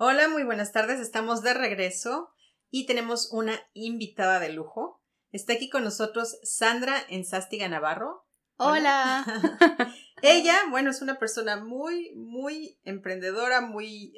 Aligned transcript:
Hola, 0.00 0.28
muy 0.28 0.44
buenas 0.44 0.70
tardes. 0.70 1.00
Estamos 1.00 1.42
de 1.42 1.54
regreso 1.54 2.30
y 2.70 2.86
tenemos 2.86 3.32
una 3.32 3.58
invitada 3.72 4.38
de 4.38 4.52
lujo. 4.52 5.02
Está 5.32 5.54
aquí 5.54 5.68
con 5.68 5.82
nosotros 5.82 6.38
Sandra 6.44 7.04
Enzástiga 7.08 7.66
Navarro. 7.66 8.24
Hola. 8.58 9.24
Ella, 10.22 10.56
bueno, 10.70 10.92
es 10.92 11.02
una 11.02 11.18
persona 11.18 11.56
muy, 11.56 12.14
muy 12.14 12.78
emprendedora, 12.84 13.60
muy 13.60 14.12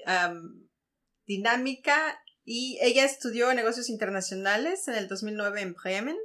dinámica 1.24 2.22
y 2.44 2.76
ella 2.82 3.06
estudió 3.06 3.54
negocios 3.54 3.88
internacionales 3.88 4.86
en 4.86 4.96
el 4.96 5.08
2009 5.08 5.62
en 5.62 5.72
Bremen. 5.72 6.18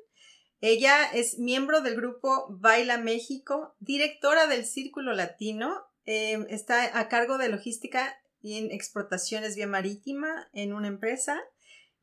Ella 0.59 1.05
es 1.13 1.39
miembro 1.39 1.79
del 1.79 1.95
grupo 1.95 2.47
Baila 2.49 2.97
México, 2.97 3.77
directora 3.79 4.47
del 4.47 4.65
Círculo 4.65 5.13
Latino, 5.13 5.81
em, 6.03 6.45
está 6.49 6.99
a 6.99 7.07
cargo 7.07 7.37
de 7.37 7.47
logística 7.47 8.17
en 8.53 8.71
exportaciones 8.71 9.55
vía 9.55 9.67
marítima 9.67 10.47
en 10.53 10.73
una 10.73 10.87
empresa. 10.87 11.41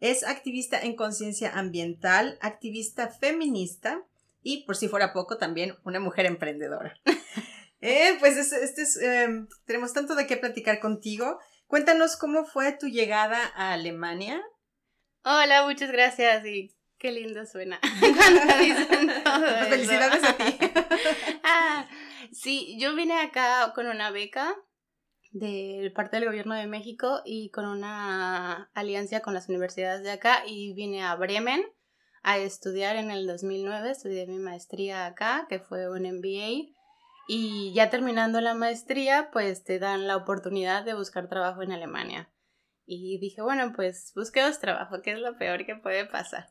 Es 0.01 0.25
activista 0.25 0.81
en 0.81 0.97
conciencia 0.97 1.53
ambiental, 1.57 2.37
activista 2.41 3.09
feminista 3.09 4.03
y, 4.43 4.65
por 4.65 4.77
si 4.77 4.89
fuera 4.89 5.13
poco, 5.13 5.39
también 5.39 5.77
una 5.85 6.01
mujer 6.01 6.27
emprendedora. 6.27 6.99
Eh, 7.85 8.17
pues 8.21 8.37
este 8.37 8.83
es, 8.83 8.97
em, 8.97 9.49
tenemos 9.65 9.93
tanto 9.93 10.15
de 10.15 10.29
qué 10.29 10.37
platicar 10.37 10.79
contigo. 10.79 11.41
Cuéntanos 11.67 12.17
cómo 12.17 12.45
fue 12.45 12.71
tu 12.71 12.87
llegada 12.87 13.51
a 13.57 13.73
Alemania. 13.73 14.41
Hola, 15.25 15.65
muchas 15.67 15.91
gracias 15.91 16.47
y 16.47 16.73
qué 16.99 17.11
lindo 17.11 17.45
suena. 17.45 17.81
Felicidades 19.69 20.23
a 20.23 20.37
ti. 20.37 20.59
ah, 21.43 21.89
sí, 22.31 22.77
yo 22.79 22.95
vine 22.95 23.21
acá 23.21 23.73
con 23.75 23.89
una 23.89 24.13
beca 24.13 24.55
de 25.33 25.91
parte 25.95 26.17
del 26.17 26.27
gobierno 26.27 26.55
de 26.55 26.67
México 26.67 27.23
y 27.25 27.51
con 27.51 27.65
una 27.65 28.71
alianza 28.75 29.21
con 29.21 29.35
las 29.35 29.49
universidades 29.49 30.03
de 30.03 30.13
acá 30.13 30.43
y 30.47 30.75
vine 30.75 31.03
a 31.03 31.15
Bremen 31.17 31.65
a 32.23 32.39
estudiar 32.39 32.97
en 32.97 33.11
el 33.11 33.27
2009, 33.27 33.91
estudié 33.91 34.27
mi 34.27 34.39
maestría 34.39 35.07
acá, 35.07 35.47
que 35.49 35.59
fue 35.59 35.91
un 35.91 36.03
MBA, 36.03 36.71
y 37.27 37.73
ya 37.75 37.91
terminando 37.91 38.41
la 38.41 38.55
maestría, 38.55 39.31
pues 39.33 39.65
te 39.65 39.79
dan 39.79 40.07
la 40.07 40.17
oportunidad 40.17 40.85
de 40.85 40.95
buscar 40.95 41.29
trabajo 41.29 41.63
en 41.63 41.73
Alemania. 41.73 42.31
Y 42.85 43.19
dije, 43.19 43.43
bueno, 43.43 43.73
pues 43.75 44.13
busquemos 44.15 44.61
trabajo, 44.61 45.03
que 45.03 45.13
es 45.13 45.19
lo 45.19 45.37
peor 45.37 45.67
que 45.67 45.75
puede 45.75 46.05
pasar. 46.05 46.49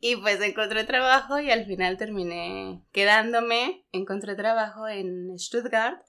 Y 0.00 0.16
pues 0.16 0.40
encontré 0.40 0.84
trabajo 0.84 1.40
y 1.40 1.50
al 1.50 1.64
final 1.66 1.96
terminé 1.96 2.84
quedándome, 2.92 3.86
encontré 3.90 4.36
trabajo 4.36 4.86
en 4.86 5.36
Stuttgart 5.38 6.00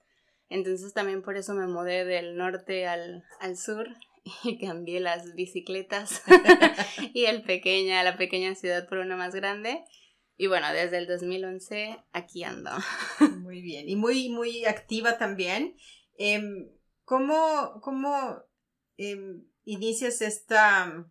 entonces 0.50 0.92
también 0.92 1.22
por 1.22 1.36
eso 1.36 1.54
me 1.54 1.68
mudé 1.68 2.04
del 2.04 2.36
norte 2.36 2.86
al, 2.86 3.24
sur 3.56 3.88
y 4.44 4.58
cambié 4.58 5.00
las 5.00 5.34
bicicletas 5.34 6.22
y 7.14 7.24
el 7.24 7.42
pequeña, 7.42 8.02
la 8.02 8.16
pequeña 8.16 8.54
ciudad 8.54 8.88
por 8.88 8.98
una 8.98 9.16
más 9.16 9.34
grande. 9.34 9.82
Y 10.36 10.48
bueno, 10.48 10.72
desde 10.72 10.98
el 10.98 11.06
2011 11.06 11.98
aquí 12.12 12.42
ando. 12.44 12.70
Muy 13.40 13.62
bien, 13.62 13.88
y 13.88 13.96
muy, 13.96 14.30
muy 14.30 14.64
activa 14.64 15.18
también. 15.18 15.76
Em, 16.18 16.70
¿Cómo, 17.04 17.80
cómo 17.82 18.42
em, 18.96 19.44
inicias 19.64 20.22
esta 20.22 21.06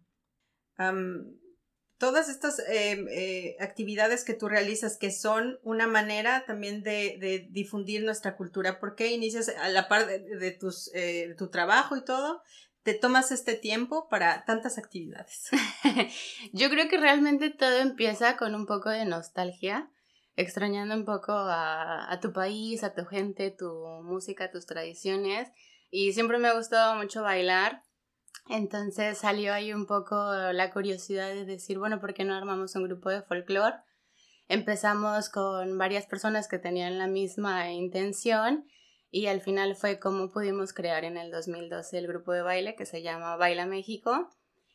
todas 2.00 2.30
estas 2.30 2.60
eh, 2.60 3.06
eh, 3.12 3.58
actividades 3.60 4.24
que 4.24 4.34
tú 4.34 4.48
realizas 4.48 4.98
que 4.98 5.12
son 5.12 5.60
una 5.64 5.86
manera 5.86 6.46
también 6.48 6.82
de, 6.82 7.48
difundir 7.52 8.04
nuestra 8.04 8.36
cultura, 8.36 8.80
¿por 8.80 8.96
qué 8.96 9.12
inicias 9.12 9.50
a 9.50 9.70
la 9.70 9.88
par 9.88 10.08
de, 10.08 10.52
tus, 10.52 10.90
eh, 10.96 11.36
tu 11.38 11.50
trabajo 11.50 11.98
y 11.98 12.04
todo? 12.04 12.42
¿Te 12.84 12.94
tomas 12.94 13.32
este 13.32 13.56
tiempo 13.56 14.08
para 14.10 14.46
tantas 14.46 14.78
actividades? 14.78 15.50
Yo 16.54 16.70
creo 16.70 16.88
que 16.88 16.98
realmente 16.98 17.50
todo 17.50 17.78
empieza 17.80 18.38
con 18.38 18.56
un 18.56 18.66
poco 18.66 18.90
de 18.90 19.04
nostalgia, 19.04 19.92
extrañando 20.38 20.96
un 20.96 21.04
poco 21.04 21.34
a, 21.34 22.10
a 22.10 22.20
tu 22.22 22.32
país, 22.32 22.84
a 22.84 22.94
tu 22.94 23.06
gente, 23.06 23.52
tu 23.52 23.70
música, 24.04 24.50
tus 24.50 24.66
tradiciones. 24.66 25.52
Y 25.92 26.14
siempre 26.14 26.38
me 26.38 26.48
ha 26.48 26.54
gustado 26.54 26.96
mucho 26.96 27.22
bailar 27.24 27.84
entonces 28.50 29.20
salió 29.20 29.54
ahí 29.54 29.74
un 29.74 29.86
poco 29.86 30.16
la 30.52 30.72
curiosidad 30.72 31.30
de 31.30 31.46
decir, 31.46 31.78
bueno, 31.78 32.00
¿por 32.02 32.16
qué 32.16 32.26
no 32.26 32.34
armamos 32.34 32.76
un 32.76 32.84
grupo 32.84 33.10
de 33.10 33.22
folclore? 33.22 33.78
Empezamos 34.48 35.30
con 35.30 35.78
varias 35.78 36.08
personas 36.08 36.48
que 36.48 36.58
tenían 36.58 36.98
la 36.98 37.06
misma 37.06 37.72
intención 37.72 38.66
y 39.12 39.28
al 39.28 39.42
final 39.42 39.76
fue 39.76 40.00
como 40.00 40.32
pudimos 40.32 40.74
crear 40.74 41.06
en 41.06 41.18
el 41.18 41.30
2012 41.30 41.98
el 42.00 42.08
grupo 42.08 42.32
de 42.32 42.42
baile 42.42 42.76
que 42.76 42.88
se 42.88 43.04
llama 43.04 43.36
Baila 43.36 43.68
México 43.68 44.30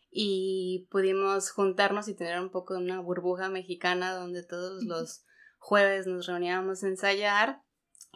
y 0.08 0.86
pudimos 0.92 1.50
juntarnos 1.50 2.06
y 2.06 2.14
tener 2.14 2.40
un 2.40 2.50
poco 2.50 2.74
una 2.74 3.00
burbuja 3.00 3.48
mexicana 3.48 4.14
donde 4.14 4.44
todos 4.44 4.84
los 4.84 5.24
jueves 5.58 6.06
nos 6.06 6.26
reuníamos 6.26 6.84
a 6.84 6.88
ensayar 6.88 7.60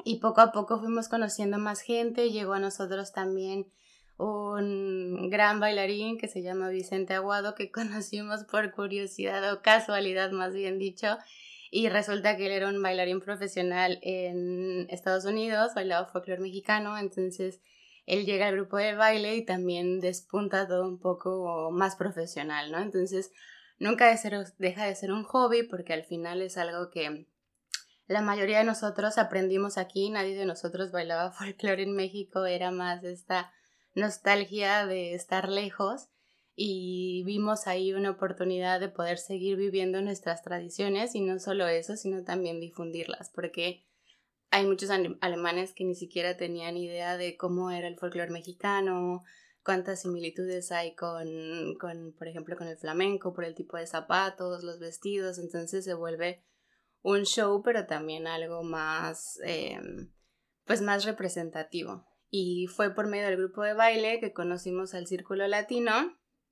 y 0.04 0.20
poco 0.20 0.40
a 0.40 0.52
poco 0.52 0.78
fuimos 0.78 1.08
conociendo 1.08 1.58
más 1.58 1.80
gente, 1.80 2.30
llegó 2.30 2.52
a 2.52 2.60
nosotros 2.60 3.12
también 3.12 3.66
un 4.18 5.30
gran 5.30 5.60
bailarín 5.60 6.18
que 6.18 6.28
se 6.28 6.42
llama 6.42 6.68
Vicente 6.68 7.14
Aguado, 7.14 7.54
que 7.54 7.70
conocimos 7.72 8.44
por 8.44 8.72
curiosidad 8.72 9.52
o 9.52 9.62
casualidad 9.62 10.30
más 10.32 10.52
bien 10.52 10.78
dicho, 10.78 11.16
y 11.70 11.88
resulta 11.88 12.36
que 12.36 12.46
él 12.46 12.52
era 12.52 12.68
un 12.68 12.82
bailarín 12.82 13.20
profesional 13.20 13.98
en 14.02 14.86
Estados 14.90 15.24
Unidos, 15.24 15.72
bailaba 15.74 16.06
folclore 16.06 16.40
mexicano, 16.40 16.98
entonces 16.98 17.60
él 18.06 18.24
llega 18.24 18.48
al 18.48 18.54
grupo 18.54 18.78
de 18.78 18.94
baile 18.94 19.36
y 19.36 19.44
también 19.44 20.00
despunta 20.00 20.66
todo 20.66 20.88
un 20.88 20.98
poco 20.98 21.70
más 21.70 21.94
profesional, 21.94 22.72
¿no? 22.72 22.78
Entonces 22.78 23.32
nunca 23.78 24.08
deja 24.58 24.86
de 24.86 24.94
ser 24.94 25.12
un 25.12 25.24
hobby 25.24 25.62
porque 25.62 25.92
al 25.92 26.04
final 26.04 26.40
es 26.40 26.56
algo 26.56 26.90
que 26.90 27.26
la 28.06 28.22
mayoría 28.22 28.58
de 28.58 28.64
nosotros 28.64 29.18
aprendimos 29.18 29.76
aquí, 29.76 30.08
nadie 30.08 30.34
de 30.34 30.46
nosotros 30.46 30.90
bailaba 30.90 31.32
folclore 31.38 31.82
en 31.82 31.94
México, 31.94 32.46
era 32.46 32.70
más 32.70 33.04
esta 33.04 33.52
nostalgia 33.98 34.86
de 34.86 35.14
estar 35.14 35.48
lejos 35.48 36.08
y 36.54 37.22
vimos 37.24 37.66
ahí 37.66 37.92
una 37.92 38.10
oportunidad 38.10 38.80
de 38.80 38.88
poder 38.88 39.18
seguir 39.18 39.56
viviendo 39.56 40.02
nuestras 40.02 40.42
tradiciones 40.42 41.14
y 41.14 41.20
no 41.20 41.38
solo 41.38 41.68
eso, 41.68 41.96
sino 41.96 42.24
también 42.24 42.60
difundirlas, 42.60 43.30
porque 43.30 43.84
hay 44.50 44.66
muchos 44.66 44.90
alemanes 45.20 45.72
que 45.72 45.84
ni 45.84 45.94
siquiera 45.94 46.36
tenían 46.36 46.76
idea 46.76 47.16
de 47.16 47.36
cómo 47.36 47.70
era 47.70 47.86
el 47.86 47.96
folclore 47.96 48.30
mexicano, 48.30 49.22
cuántas 49.62 50.02
similitudes 50.02 50.72
hay 50.72 50.94
con, 50.96 51.74
con, 51.78 52.12
por 52.12 52.26
ejemplo, 52.26 52.56
con 52.56 52.66
el 52.66 52.76
flamenco, 52.76 53.34
por 53.34 53.44
el 53.44 53.54
tipo 53.54 53.76
de 53.76 53.86
zapatos, 53.86 54.64
los 54.64 54.80
vestidos, 54.80 55.38
entonces 55.38 55.84
se 55.84 55.94
vuelve 55.94 56.42
un 57.02 57.24
show, 57.24 57.62
pero 57.62 57.86
también 57.86 58.26
algo 58.26 58.64
más, 58.64 59.38
em, 59.44 60.10
pues 60.64 60.80
más 60.80 61.04
representativo 61.04 62.07
y 62.30 62.66
fue 62.66 62.94
por 62.94 63.08
medio 63.08 63.26
del 63.26 63.38
grupo 63.38 63.62
de 63.62 63.74
baile 63.74 64.20
que 64.20 64.32
conocimos 64.32 64.94
al 64.94 65.06
Círculo 65.06 65.46
Latino. 65.46 65.92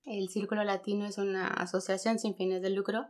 El 0.04 0.28
Círculo 0.28 0.64
Latino 0.64 1.06
es 1.06 1.18
una 1.18 1.48
asociación 1.48 2.18
sin 2.18 2.36
fines 2.36 2.62
de 2.62 2.70
lucro, 2.70 3.06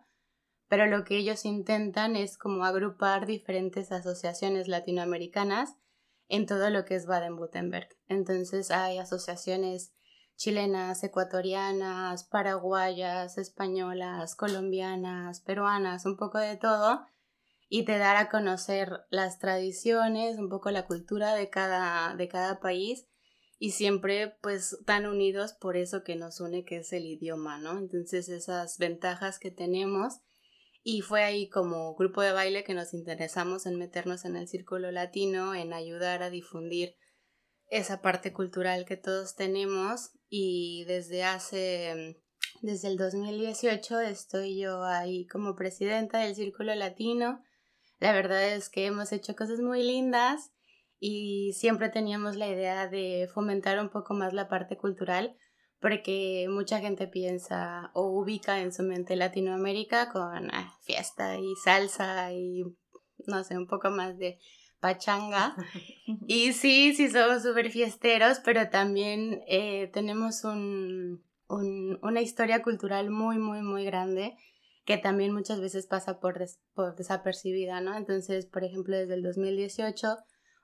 pero 0.69 0.87
lo 0.87 1.05
que 1.05 1.19
ellos 1.19 1.45
intentan 1.45 2.17
es 2.17 2.39
como 2.39 2.65
agrupar 2.65 3.27
diferentes 3.27 3.93
asociaciones 3.93 4.69
latinoamericanas 4.69 5.77
en 6.29 6.47
todo 6.47 6.71
lo 6.71 6.85
que 6.85 6.97
es 6.97 7.07
Baden-Württemberg. 7.07 7.89
Entonces 8.09 8.71
hay 8.71 8.99
asociaciones 8.99 9.93
chilenas, 10.37 11.03
ecuatorianas, 11.03 12.25
paraguayas, 12.25 13.39
españolas, 13.39 14.35
colombianas, 14.35 15.41
peruanas, 15.41 16.05
un 16.05 16.17
poco 16.17 16.39
de 16.39 16.57
todo, 16.57 17.07
y 17.69 17.85
te 17.85 17.99
dar 17.99 18.17
a 18.17 18.29
conocer 18.29 18.91
las 19.11 19.39
tradiciones, 19.39 20.39
un 20.39 20.49
poco 20.49 20.71
la 20.71 20.87
cultura 20.87 21.35
de 21.35 21.51
cada, 21.51 22.15
de 22.15 22.29
cada 22.29 22.61
país 22.61 23.07
y 23.59 23.71
siempre 23.71 24.37
pues 24.43 24.79
tan 24.85 25.07
unidos 25.07 25.55
por 25.55 25.77
eso 25.77 26.05
que 26.05 26.17
nos 26.17 26.41
une 26.41 26.65
que 26.65 26.79
es 26.79 26.93
el 26.93 27.07
idioma, 27.07 27.59
¿no? 27.59 27.79
Entonces 27.79 28.29
esas 28.29 28.79
ventajas 28.79 29.39
que 29.39 29.51
tenemos 29.51 30.21
y 30.83 31.01
fue 31.01 31.25
ahí 31.25 31.49
como 31.49 31.97
grupo 31.97 32.23
de 32.23 32.33
baile 32.33 32.63
que 32.63 32.75
nos 32.75 32.95
interesamos 32.95 33.67
en 33.67 33.77
meternos 33.77 34.25
en 34.25 34.37
el 34.37 34.47
círculo 34.47 34.93
latino, 34.93 35.55
en 35.55 35.73
ayudar 35.73 36.23
a 36.23 36.31
difundir 36.31 36.95
esa 37.69 38.01
parte 38.03 38.33
cultural 38.33 38.85
que 38.85 38.97
todos 38.97 39.35
tenemos 39.35 40.13
y 40.29 40.85
desde 40.87 41.25
hace 41.25 42.23
desde 42.63 42.89
el 42.89 42.97
2018 42.97 44.01
estoy 44.01 44.61
yo 44.61 44.85
ahí 44.85 45.27
como 45.27 45.57
presidenta 45.57 46.21
del 46.21 46.37
círculo 46.37 46.75
latino 46.75 47.43
la 47.99 48.13
verdad 48.13 48.55
es 48.55 48.69
que 48.69 48.87
hemos 48.87 49.13
hecho 49.13 49.35
cosas 49.35 49.61
muy 49.61 49.83
lindas 49.83 50.53
y 50.99 51.53
siempre 51.55 51.89
teníamos 51.89 52.37
la 52.37 52.49
idea 52.49 52.89
de 52.89 53.29
fomentar 53.33 53.79
un 53.81 53.91
poco 53.91 54.15
más 54.15 54.33
la 54.33 54.49
parte 54.49 54.77
cultural 54.77 55.37
porque 55.81 56.47
mucha 56.51 56.81
gente 56.81 57.07
piensa 57.07 57.91
o 57.95 58.09
ubica 58.09 58.61
en 58.61 58.73
su 58.73 58.83
mente 58.83 59.15
Latinoamérica 59.17 60.11
con 60.11 60.51
ah, 60.53 60.75
fiesta 60.83 61.39
y 61.39 61.55
salsa 61.65 62.33
y 62.33 62.65
no 63.27 63.45
sé, 63.45 63.57
un 63.57 63.67
poco 63.67 63.91
más 63.91 64.19
de 64.19 64.39
pachanga. 64.81 65.55
Y 66.29 66.53
sí, 66.55 66.93
sí 66.95 67.09
somos 67.09 67.43
súper 67.43 67.71
fiesteros, 67.71 68.41
pero 68.45 68.69
también 68.69 69.43
eh, 69.47 69.89
tenemos 69.93 70.43
un, 70.43 71.23
una 71.49 72.21
historia 72.21 72.63
cultural 72.63 73.11
muy, 73.11 73.39
muy, 73.39 73.63
muy 73.63 73.85
grande 73.85 74.37
que 74.87 74.97
también 74.97 75.35
muchas 75.35 75.61
veces 75.61 75.87
pasa 75.87 76.21
por, 76.21 76.39
desapercibida, 76.97 77.81
¿no? 77.81 77.97
Entonces, 77.97 78.47
por 78.47 78.63
ejemplo, 78.63 78.97
desde 78.97 79.15
el 79.15 79.23
2018 79.25 80.17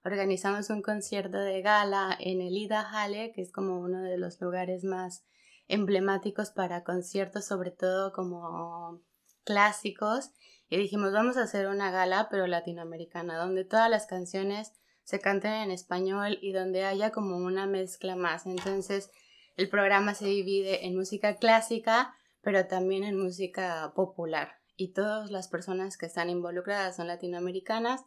organizamos 0.05 0.71
un 0.71 0.81
concierto 0.81 1.39
de 1.39 1.61
gala 1.61 2.17
en 2.21 2.41
el 2.41 2.57
Ida 2.57 2.89
Halle, 2.89 3.33
que 3.35 3.43
es 3.43 3.51
como 3.53 3.81
uno 3.81 4.01
de 4.01 4.17
los 4.19 4.41
lugares 4.41 4.85
más 4.85 5.25
emblemáticos 5.67 6.51
para 6.51 6.85
conciertos, 6.85 7.47
sobre 7.47 7.73
todo 7.73 8.13
como 8.13 9.03
clásicos. 9.45 10.31
Y 10.69 10.77
dijimos, 10.77 11.13
vamos 11.13 11.37
a 11.37 11.43
hacer 11.43 11.67
una 11.67 11.91
gala, 11.91 12.29
pero 12.31 12.47
latinoamericana, 12.47 13.37
donde 13.37 13.65
todas 13.65 13.91
las 13.91 14.07
canciones 14.07 14.73
se 15.03 15.19
canten 15.19 15.53
en 15.53 15.73
español 15.73 16.39
y 16.41 16.53
donde 16.53 16.85
haya 16.85 17.11
como 17.11 17.39
una 17.39 17.67
mezcla 17.67 18.15
más. 18.15 18.47
Entonces, 18.47 19.11
el 19.57 19.69
programa 19.69 20.15
se 20.15 20.27
divide 20.27 20.87
en 20.87 20.97
música 20.97 21.37
clásica, 21.39 22.15
pero 22.43 22.67
también 22.67 23.05
en 23.05 23.19
música 23.19 23.93
popular. 23.95 24.59
Y 24.77 24.93
todas 24.93 25.31
las 25.31 25.49
personas 25.49 25.97
que 25.97 26.07
están 26.07 26.29
involucradas 26.29 26.97
son 26.97 27.07
latinoamericanas, 27.07 28.03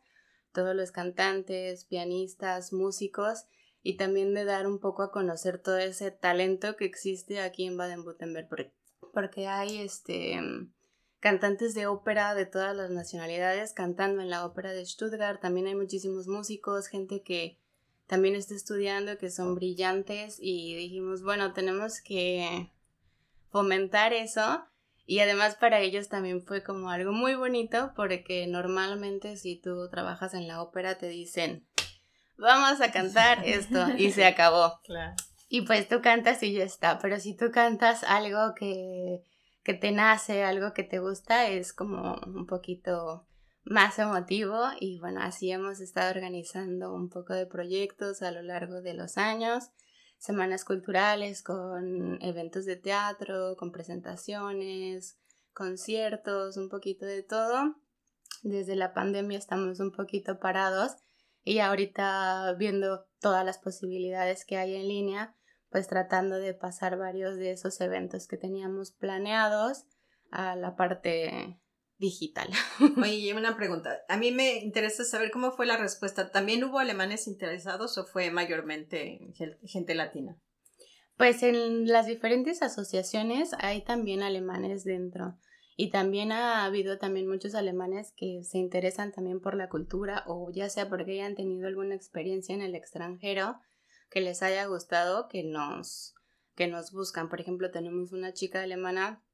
todos 0.52 0.76
los 0.76 0.92
cantantes, 0.92 1.86
pianistas, 1.86 2.74
músicos, 2.74 3.46
y 3.82 3.98
también 3.98 4.34
de 4.34 4.46
dar 4.46 4.66
un 4.66 4.80
poco 4.80 5.04
a 5.04 5.12
conocer 5.12 5.60
todo 5.60 5.78
ese 5.78 6.10
talento 6.10 6.76
que 6.76 6.86
existe 6.86 7.40
aquí 7.40 7.66
en 7.66 7.78
Baden-Württemberg, 7.78 8.74
porque 9.14 9.48
hay 9.48 9.78
este 9.78 10.40
cantantes 11.20 11.74
de 11.76 11.88
ópera 11.88 12.34
de 12.34 12.46
todas 12.46 12.76
las 12.76 12.90
nacionalidades 12.90 13.74
cantando 13.74 14.22
en 14.22 14.30
la 14.30 14.46
ópera 14.46 14.74
de 14.74 14.86
Stuttgart, 14.86 15.40
también 15.40 15.68
hay 15.68 15.76
muchísimos 15.76 16.28
músicos, 16.28 16.88
gente 16.88 17.22
que 17.22 17.60
también 18.08 18.36
está 18.36 18.56
estudiando, 18.56 19.18
que 19.18 19.30
son 19.30 19.56
brillantes 19.56 20.38
y 20.40 20.76
dijimos, 20.76 21.24
bueno, 21.24 21.54
tenemos 21.54 22.02
que 22.02 22.72
fomentar 23.56 24.12
eso. 24.12 24.66
Y 25.06 25.20
además 25.20 25.56
para 25.56 25.80
ellos 25.80 26.10
también 26.10 26.46
fue 26.46 26.62
como 26.62 26.90
algo 26.90 27.14
muy 27.14 27.36
bonito 27.36 27.94
porque 27.96 28.46
normalmente 28.48 29.38
si 29.38 29.56
tú 29.62 29.88
trabajas 29.90 30.34
en 30.34 30.46
la 30.50 30.62
ópera 30.62 30.98
te 30.98 31.08
dicen, 31.08 31.66
vamos 32.38 32.82
a 32.82 32.92
cantar 32.92 33.46
esto 33.46 33.88
y 33.98 34.12
se 34.12 34.26
acabó. 34.26 34.82
Y 35.48 35.62
pues 35.62 35.88
tú 35.88 36.02
cantas 36.02 36.42
y 36.42 36.54
ya 36.54 36.64
está, 36.64 36.98
pero 36.98 37.20
si 37.20 37.38
tú 37.38 37.52
cantas 37.52 38.04
algo 38.04 38.56
que, 38.56 39.22
que 39.64 39.76
te 39.76 39.92
nace, 39.92 40.44
algo 40.44 40.74
que 40.74 40.84
te 40.84 40.98
gusta, 40.98 41.48
es 41.48 41.72
como 41.72 42.16
un 42.26 42.48
poquito 42.48 43.28
más 43.64 44.00
emotivo. 44.00 44.60
Y 44.80 45.00
bueno, 45.00 45.22
así 45.22 45.52
hemos 45.52 45.80
estado 45.80 46.10
organizando 46.10 46.94
un 46.94 47.10
poco 47.10 47.34
de 47.36 47.46
proyectos 47.46 48.24
a 48.24 48.32
lo 48.32 48.42
largo 48.42 48.82
de 48.82 48.96
los 48.96 49.18
años 49.18 49.70
semanas 50.18 50.66
culturales 50.66 51.44
con 51.44 52.22
eventos 52.22 52.66
de 52.66 52.76
teatro, 52.76 53.56
con 53.58 53.72
presentaciones, 53.72 55.18
conciertos, 55.54 56.58
un 56.58 56.70
poquito 56.70 57.06
de 57.06 57.24
todo. 57.24 57.76
Desde 58.44 58.76
la 58.76 58.94
pandemia 58.94 59.38
estamos 59.38 59.80
un 59.80 59.92
poquito 59.92 60.40
parados 60.40 60.98
y 61.44 61.60
ahorita 61.60 62.54
viendo 62.58 63.06
todas 63.20 63.46
las 63.46 63.58
posibilidades 63.58 64.46
que 64.46 64.58
hay 64.58 64.76
en 64.76 64.88
línea, 64.88 65.36
pues 65.70 65.88
tratando 65.88 66.38
de 66.38 66.54
pasar 66.54 66.98
varios 66.98 67.38
de 67.38 67.52
esos 67.52 67.80
eventos 67.82 68.28
que 68.28 68.38
teníamos 68.38 68.92
planeados 68.92 69.86
a 70.32 70.56
la 70.56 70.76
parte 70.76 71.60
digital. 71.98 72.50
Oye, 73.02 73.34
una 73.34 73.56
pregunta. 73.56 74.02
A 74.10 74.18
mí 74.18 74.32
me 74.32 74.58
interesa 74.58 75.04
saber 75.04 75.32
cómo 75.32 75.52
fue 75.52 75.66
la 75.66 75.78
respuesta. 75.78 76.32
¿También 76.32 76.64
hubo 76.64 76.80
alemanes 76.80 77.28
interesados 77.28 77.98
o 77.98 78.06
fue 78.06 78.32
mayormente 78.32 79.20
gente 79.64 79.96
latina? 79.96 80.38
Pues 81.18 81.44
en 81.44 81.88
las 81.88 82.08
diferentes 82.08 82.62
asociaciones 82.62 83.52
hay 83.60 83.84
también 83.84 84.22
alemanes 84.22 84.84
dentro. 84.84 85.38
Y 85.78 85.90
también 85.90 86.32
ha 86.32 86.64
habido 86.64 86.98
también 86.98 87.28
muchos 87.28 87.54
alemanes 87.54 88.14
que 88.16 88.44
se 88.44 88.58
interesan 88.58 89.12
también 89.12 89.42
por 89.42 89.56
la 89.56 89.68
cultura 89.68 90.24
o 90.26 90.50
ya 90.52 90.70
sea 90.70 90.88
porque 90.88 91.14
hayan 91.14 91.36
tenido 91.36 91.68
alguna 91.68 91.96
experiencia 91.96 92.56
en 92.56 92.62
el 92.62 92.76
extranjero 92.76 93.60
que 94.10 94.22
les 94.22 94.42
haya 94.42 94.66
gustado 94.68 95.28
que 95.28 95.44
nos 95.44 96.14
que 96.56 96.68
nos 96.68 96.94
buscan. 96.94 97.28
Por 97.28 97.42
ejemplo, 97.42 97.72
tenemos 97.72 98.14
una 98.14 98.34
chica 98.34 98.64
alemana 98.64 99.25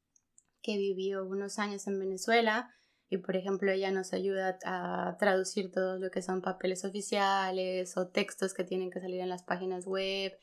que 0.61 0.77
vivió 0.77 1.25
unos 1.25 1.59
años 1.59 1.87
en 1.87 1.99
Venezuela 1.99 2.69
y 3.09 3.17
por 3.17 3.35
ejemplo 3.35 3.71
ella 3.71 3.91
nos 3.91 4.13
ayuda 4.13 4.57
a 4.63 5.17
traducir 5.19 5.71
todo 5.71 5.97
lo 5.97 6.11
que 6.11 6.21
son 6.21 6.41
papeles 6.41 6.85
oficiales 6.85 7.97
o 7.97 8.07
textos 8.07 8.53
que 8.53 8.63
tienen 8.63 8.89
que 8.89 9.01
salir 9.01 9.19
en 9.19 9.29
las 9.29 9.43
páginas 9.43 9.85
web 9.85 10.33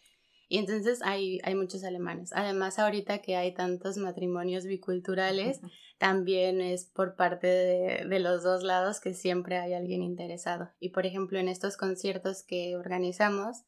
y 0.48 0.58
entonces 0.58 1.02
hay, 1.02 1.40
hay 1.44 1.54
muchos 1.54 1.84
alemanes. 1.84 2.30
Además 2.32 2.78
ahorita 2.78 3.18
que 3.18 3.36
hay 3.36 3.52
tantos 3.52 3.98
matrimonios 3.98 4.64
biculturales, 4.64 5.60
también 5.98 6.62
es 6.62 6.86
por 6.86 7.16
parte 7.16 7.46
de, 7.46 8.06
de 8.08 8.18
los 8.18 8.42
dos 8.42 8.62
lados 8.62 9.00
que 9.00 9.12
siempre 9.12 9.58
hay 9.58 9.74
alguien 9.74 10.02
interesado. 10.02 10.70
Y 10.80 10.90
por 10.90 11.04
ejemplo 11.04 11.38
en 11.38 11.48
estos 11.48 11.76
conciertos 11.76 12.42
que 12.42 12.76
organizamos, 12.76 13.64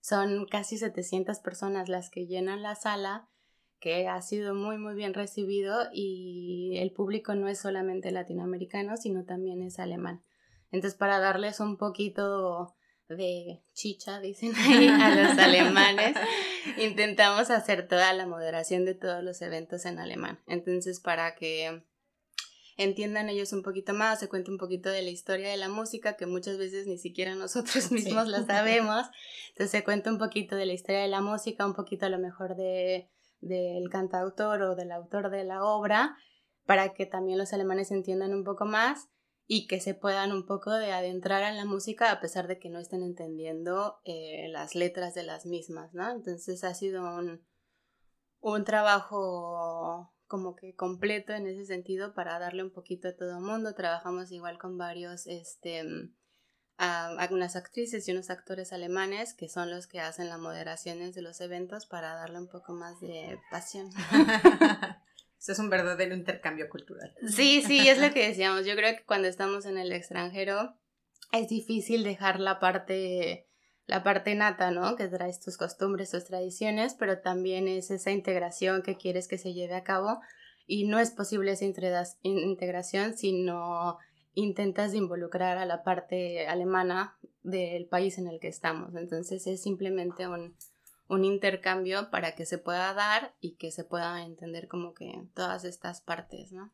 son 0.00 0.46
casi 0.46 0.76
700 0.76 1.40
personas 1.40 1.88
las 1.88 2.10
que 2.10 2.26
llenan 2.26 2.62
la 2.62 2.74
sala 2.74 3.28
que 3.80 4.08
ha 4.08 4.20
sido 4.22 4.54
muy 4.54 4.78
muy 4.78 4.94
bien 4.94 5.14
recibido 5.14 5.88
y 5.92 6.76
el 6.78 6.92
público 6.92 7.34
no 7.34 7.48
es 7.48 7.60
solamente 7.60 8.10
latinoamericano, 8.10 8.96
sino 8.96 9.24
también 9.24 9.62
es 9.62 9.78
alemán. 9.78 10.22
Entonces, 10.70 10.98
para 10.98 11.18
darles 11.18 11.60
un 11.60 11.76
poquito 11.76 12.74
de 13.08 13.62
chicha, 13.72 14.20
dicen 14.20 14.54
ahí, 14.56 14.86
a 14.88 15.14
los 15.14 15.38
alemanes, 15.38 16.16
intentamos 16.76 17.50
hacer 17.50 17.88
toda 17.88 18.12
la 18.12 18.26
moderación 18.26 18.84
de 18.84 18.94
todos 18.94 19.22
los 19.22 19.40
eventos 19.40 19.86
en 19.86 19.98
alemán. 19.98 20.40
Entonces, 20.46 21.00
para 21.00 21.34
que 21.34 21.84
entiendan 22.76 23.28
ellos 23.28 23.52
un 23.52 23.62
poquito 23.62 23.94
más, 23.94 24.20
se 24.20 24.28
cuente 24.28 24.50
un 24.50 24.58
poquito 24.58 24.90
de 24.90 25.02
la 25.02 25.10
historia 25.10 25.48
de 25.48 25.56
la 25.56 25.68
música, 25.68 26.16
que 26.16 26.26
muchas 26.26 26.58
veces 26.58 26.86
ni 26.86 26.98
siquiera 26.98 27.34
nosotros 27.34 27.90
mismos 27.90 28.28
la 28.28 28.42
sabemos. 28.46 29.06
Entonces, 29.50 29.70
se 29.70 29.84
cuenta 29.84 30.10
un 30.10 30.18
poquito 30.18 30.56
de 30.56 30.66
la 30.66 30.74
historia 30.74 31.00
de 31.00 31.08
la 31.08 31.20
música, 31.20 31.64
un 31.64 31.74
poquito 31.74 32.06
a 32.06 32.10
lo 32.10 32.18
mejor 32.18 32.56
de 32.56 33.08
del 33.40 33.88
cantautor 33.90 34.62
o 34.62 34.74
del 34.74 34.92
autor 34.92 35.30
de 35.30 35.44
la 35.44 35.64
obra 35.64 36.16
para 36.64 36.92
que 36.92 37.06
también 37.06 37.38
los 37.38 37.52
alemanes 37.52 37.90
entiendan 37.90 38.34
un 38.34 38.44
poco 38.44 38.64
más 38.64 39.08
y 39.46 39.66
que 39.66 39.80
se 39.80 39.94
puedan 39.94 40.32
un 40.32 40.44
poco 40.44 40.72
de 40.72 40.92
adentrar 40.92 41.42
en 41.42 41.56
la 41.56 41.64
música 41.64 42.12
a 42.12 42.20
pesar 42.20 42.46
de 42.46 42.58
que 42.58 42.68
no 42.68 42.78
estén 42.78 43.02
entendiendo 43.02 44.00
eh, 44.04 44.48
las 44.50 44.74
letras 44.74 45.14
de 45.14 45.22
las 45.22 45.46
mismas, 45.46 45.94
¿no? 45.94 46.10
Entonces 46.10 46.62
ha 46.64 46.74
sido 46.74 47.02
un, 47.02 47.42
un 48.40 48.64
trabajo 48.64 50.12
como 50.26 50.54
que 50.54 50.74
completo 50.74 51.32
en 51.32 51.46
ese 51.46 51.64
sentido 51.64 52.12
para 52.12 52.38
darle 52.38 52.62
un 52.62 52.70
poquito 52.70 53.08
a 53.08 53.16
todo 53.16 53.38
el 53.38 53.42
mundo. 53.42 53.74
Trabajamos 53.74 54.30
igual 54.30 54.58
con 54.58 54.76
varios 54.76 55.26
este, 55.26 55.82
a 56.78 57.08
algunas 57.18 57.56
actrices 57.56 58.06
y 58.08 58.12
unos 58.12 58.30
actores 58.30 58.72
alemanes 58.72 59.34
que 59.34 59.48
son 59.48 59.70
los 59.70 59.86
que 59.86 60.00
hacen 60.00 60.28
las 60.28 60.38
moderaciones 60.38 61.14
de 61.14 61.22
los 61.22 61.40
eventos 61.40 61.86
para 61.86 62.14
darle 62.14 62.38
un 62.38 62.48
poco 62.48 62.72
más 62.72 63.00
de 63.00 63.38
pasión. 63.50 63.90
Eso 65.40 65.52
es 65.52 65.58
un 65.58 65.70
verdadero 65.70 66.14
intercambio 66.14 66.68
cultural. 66.68 67.14
Sí, 67.28 67.62
sí, 67.62 67.88
es 67.88 67.98
lo 67.98 68.10
que 68.14 68.28
decíamos. 68.28 68.64
Yo 68.64 68.74
creo 68.76 68.96
que 68.96 69.04
cuando 69.04 69.28
estamos 69.28 69.66
en 69.66 69.76
el 69.76 69.92
extranjero 69.92 70.76
es 71.32 71.48
difícil 71.48 72.04
dejar 72.04 72.40
la 72.40 72.58
parte 72.58 73.44
la 73.86 74.02
parte 74.02 74.34
nata, 74.34 74.70
¿no? 74.70 74.96
Que 74.96 75.08
traes 75.08 75.40
tus 75.40 75.56
costumbres, 75.56 76.10
tus 76.10 76.26
tradiciones, 76.26 76.94
pero 76.94 77.20
también 77.20 77.68
es 77.68 77.90
esa 77.90 78.10
integración 78.10 78.82
que 78.82 78.98
quieres 78.98 79.28
que 79.28 79.38
se 79.38 79.54
lleve 79.54 79.74
a 79.74 79.82
cabo 79.82 80.20
y 80.66 80.86
no 80.86 80.98
es 80.98 81.10
posible 81.10 81.52
esa 81.52 81.64
integración 82.22 83.16
si 83.16 83.32
no 83.32 83.96
intentas 84.38 84.94
involucrar 84.94 85.58
a 85.58 85.66
la 85.66 85.82
parte 85.82 86.46
alemana 86.46 87.18
del 87.42 87.86
país 87.86 88.18
en 88.18 88.28
el 88.28 88.38
que 88.38 88.48
estamos. 88.48 88.94
Entonces 88.94 89.46
es 89.46 89.62
simplemente 89.62 90.28
un, 90.28 90.56
un 91.08 91.24
intercambio 91.24 92.10
para 92.10 92.34
que 92.36 92.46
se 92.46 92.58
pueda 92.58 92.94
dar 92.94 93.34
y 93.40 93.56
que 93.56 93.72
se 93.72 93.84
pueda 93.84 94.24
entender 94.24 94.68
como 94.68 94.94
que 94.94 95.24
todas 95.34 95.64
estas 95.64 96.00
partes, 96.00 96.52
¿no? 96.52 96.72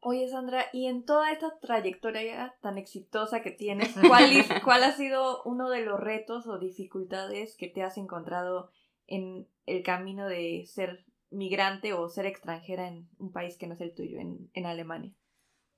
Oye, 0.00 0.28
Sandra, 0.28 0.66
y 0.74 0.86
en 0.86 1.06
toda 1.06 1.32
esta 1.32 1.58
trayectoria 1.60 2.54
tan 2.60 2.76
exitosa 2.76 3.40
que 3.40 3.50
tienes, 3.50 3.94
¿cuál, 4.06 4.44
¿cuál 4.62 4.84
ha 4.84 4.92
sido 4.92 5.42
uno 5.44 5.70
de 5.70 5.80
los 5.80 5.98
retos 5.98 6.46
o 6.46 6.58
dificultades 6.58 7.56
que 7.56 7.68
te 7.68 7.82
has 7.82 7.96
encontrado 7.96 8.70
en 9.06 9.48
el 9.64 9.82
camino 9.82 10.26
de 10.26 10.66
ser 10.66 11.06
migrante 11.30 11.94
o 11.94 12.10
ser 12.10 12.26
extranjera 12.26 12.86
en 12.86 13.08
un 13.18 13.32
país 13.32 13.56
que 13.56 13.66
no 13.66 13.72
es 13.72 13.80
el 13.80 13.94
tuyo, 13.94 14.18
en, 14.18 14.50
en 14.52 14.66
Alemania? 14.66 15.14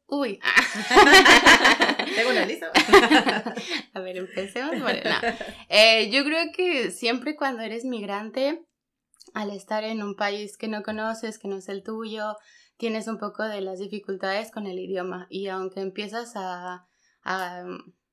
Uy. 0.08 0.38
Tengo 2.14 2.30
una 2.30 2.46
lista. 2.46 2.70
A 3.94 4.00
ver, 4.00 4.16
empecemos 4.18 4.74
eh, 5.68 6.10
yo 6.10 6.24
creo 6.24 6.52
que 6.52 6.90
siempre 6.90 7.34
cuando 7.34 7.62
eres 7.62 7.84
migrante, 7.84 8.64
al 9.34 9.50
estar 9.50 9.82
en 9.84 10.02
un 10.02 10.14
país 10.14 10.56
que 10.56 10.68
no 10.68 10.82
conoces, 10.82 11.38
que 11.38 11.48
no 11.48 11.56
es 11.56 11.68
el 11.68 11.82
tuyo, 11.82 12.36
tienes 12.76 13.08
un 13.08 13.18
poco 13.18 13.42
de 13.42 13.60
las 13.60 13.80
dificultades 13.80 14.52
con 14.52 14.66
el 14.66 14.78
idioma. 14.78 15.26
Y 15.28 15.48
aunque 15.48 15.80
empiezas 15.80 16.32
a, 16.36 16.86
a 17.24 17.64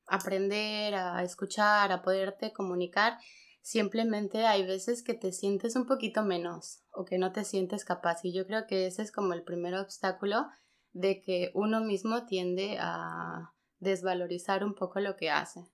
aprender, 0.08 0.96
a 0.96 1.24
escuchar, 1.24 1.92
a 1.92 2.02
poderte 2.02 2.54
comunicar, 2.54 3.20
simplemente 3.62 4.48
hay 4.48 4.66
veces 4.66 5.04
que 5.04 5.14
te 5.14 5.32
sientes 5.32 5.76
un 5.76 5.86
poquito 5.86 6.24
menos 6.24 6.82
o 6.92 7.06
que 7.06 7.20
no 7.20 7.32
te 7.32 7.46
sientes 7.46 7.86
capaz. 7.86 8.26
Y 8.26 8.34
yo 8.34 8.48
creo 8.48 8.66
que 8.66 8.88
ese 8.88 9.04
es 9.04 9.12
como 9.12 9.34
el 9.34 9.44
primer 9.44 9.76
obstáculo 9.76 10.48
de 10.94 11.22
que 11.22 11.52
uno 11.54 11.82
mismo 11.82 12.26
tiende 12.26 12.78
a 12.80 13.54
desvalorizar 13.80 14.64
un 14.64 14.76
poco 14.76 15.00
lo 15.00 15.18
que 15.18 15.30
hace. 15.30 15.66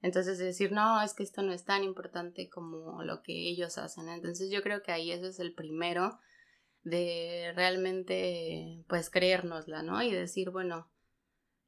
Entonces 0.00 0.38
decir, 0.38 0.72
no, 0.72 1.02
es 1.02 1.12
que 1.12 1.24
esto 1.24 1.42
no 1.42 1.52
es 1.52 1.64
tan 1.64 1.82
importante 1.82 2.48
como 2.48 3.02
lo 3.02 3.22
que 3.22 3.32
ellos 3.32 3.78
hacen. 3.78 4.08
Entonces 4.08 4.50
yo 4.50 4.62
creo 4.62 4.82
que 4.82 4.92
ahí 4.92 5.10
ese 5.10 5.28
es 5.28 5.40
el 5.40 5.54
primero 5.54 6.18
de 6.82 7.52
realmente 7.54 8.84
pues 8.88 9.10
creérnosla, 9.10 9.82
¿no? 9.82 10.00
Y 10.02 10.12
decir, 10.12 10.50
bueno, 10.50 10.90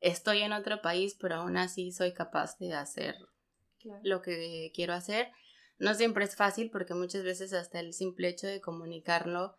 estoy 0.01 0.43
en 0.43 0.53
otro 0.53 0.81
país, 0.81 1.17
pero 1.21 1.37
aún 1.37 1.57
así 1.57 1.93
soy 1.93 2.13
capaz 2.13 2.57
de 2.59 2.73
hacer 2.75 3.17
lo 4.03 4.23
que 4.23 4.71
quiero 4.75 4.93
hacer. 4.93 5.33
No 5.79 5.95
siempre 5.95 6.25
es 6.25 6.37
fácil 6.37 6.71
porque 6.71 6.95
muchas 6.95 7.25
veces 7.25 7.53
hasta 7.53 7.81
el 7.81 7.93
simple 7.95 8.29
hecho 8.29 8.47
de 8.47 8.61
comunicarlo, 8.61 9.59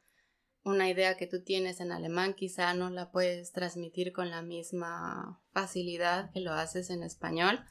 una 0.64 0.90
idea 0.90 1.18
que 1.18 1.28
tú 1.28 1.44
tienes 1.44 1.80
en 1.80 1.92
alemán 1.92 2.34
quizá 2.34 2.74
no 2.74 2.90
la 2.90 3.12
puedes 3.12 3.52
transmitir 3.52 4.14
con 4.14 4.30
la 4.30 4.42
misma 4.42 5.42
facilidad 5.54 6.32
que 6.32 6.42
lo 6.42 6.54
haces 6.54 6.90
en 6.90 7.04
español, 7.04 7.64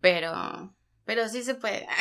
pero 0.00 0.74
pero 1.04 1.28
sí 1.28 1.42
se 1.42 1.54
puede. 1.54 1.86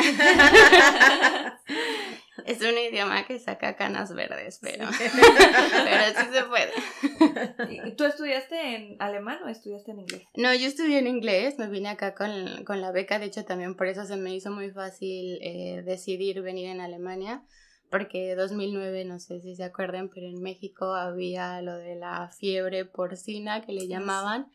Es 2.45 2.61
un 2.61 2.77
idioma 2.77 3.25
que 3.25 3.39
saca 3.39 3.75
canas 3.75 4.13
verdes, 4.13 4.59
pero, 4.61 4.87
pero 4.89 6.19
sí 6.19 6.25
se 6.33 6.43
puede. 6.45 7.91
¿Tú 7.95 8.05
estudiaste 8.05 8.75
en 8.75 8.95
alemán 8.99 9.39
o 9.45 9.49
estudiaste 9.49 9.91
en 9.91 9.99
inglés? 9.99 10.23
No, 10.35 10.53
yo 10.53 10.67
estudié 10.67 10.97
en 10.97 11.07
inglés, 11.07 11.57
me 11.59 11.69
vine 11.69 11.89
acá 11.89 12.15
con, 12.15 12.65
con 12.65 12.81
la 12.81 12.91
beca, 12.91 13.19
de 13.19 13.27
hecho 13.27 13.45
también 13.45 13.75
por 13.75 13.87
eso 13.87 14.05
se 14.05 14.17
me 14.17 14.33
hizo 14.33 14.51
muy 14.51 14.71
fácil 14.71 15.37
eh, 15.41 15.83
decidir 15.85 16.41
venir 16.41 16.69
en 16.69 16.81
Alemania, 16.81 17.43
porque 17.93 18.33
2009, 18.33 19.05
no 19.05 19.19
sé 19.19 19.39
si 19.39 19.55
se 19.55 19.63
acuerdan, 19.63 20.09
pero 20.09 20.25
en 20.25 20.41
México 20.41 20.95
había 20.95 21.61
lo 21.61 21.77
de 21.77 21.93
la 21.93 22.27
fiebre 22.35 22.85
porcina 22.85 23.61
que 23.61 23.71
le 23.71 23.87
llamaban. 23.87 24.47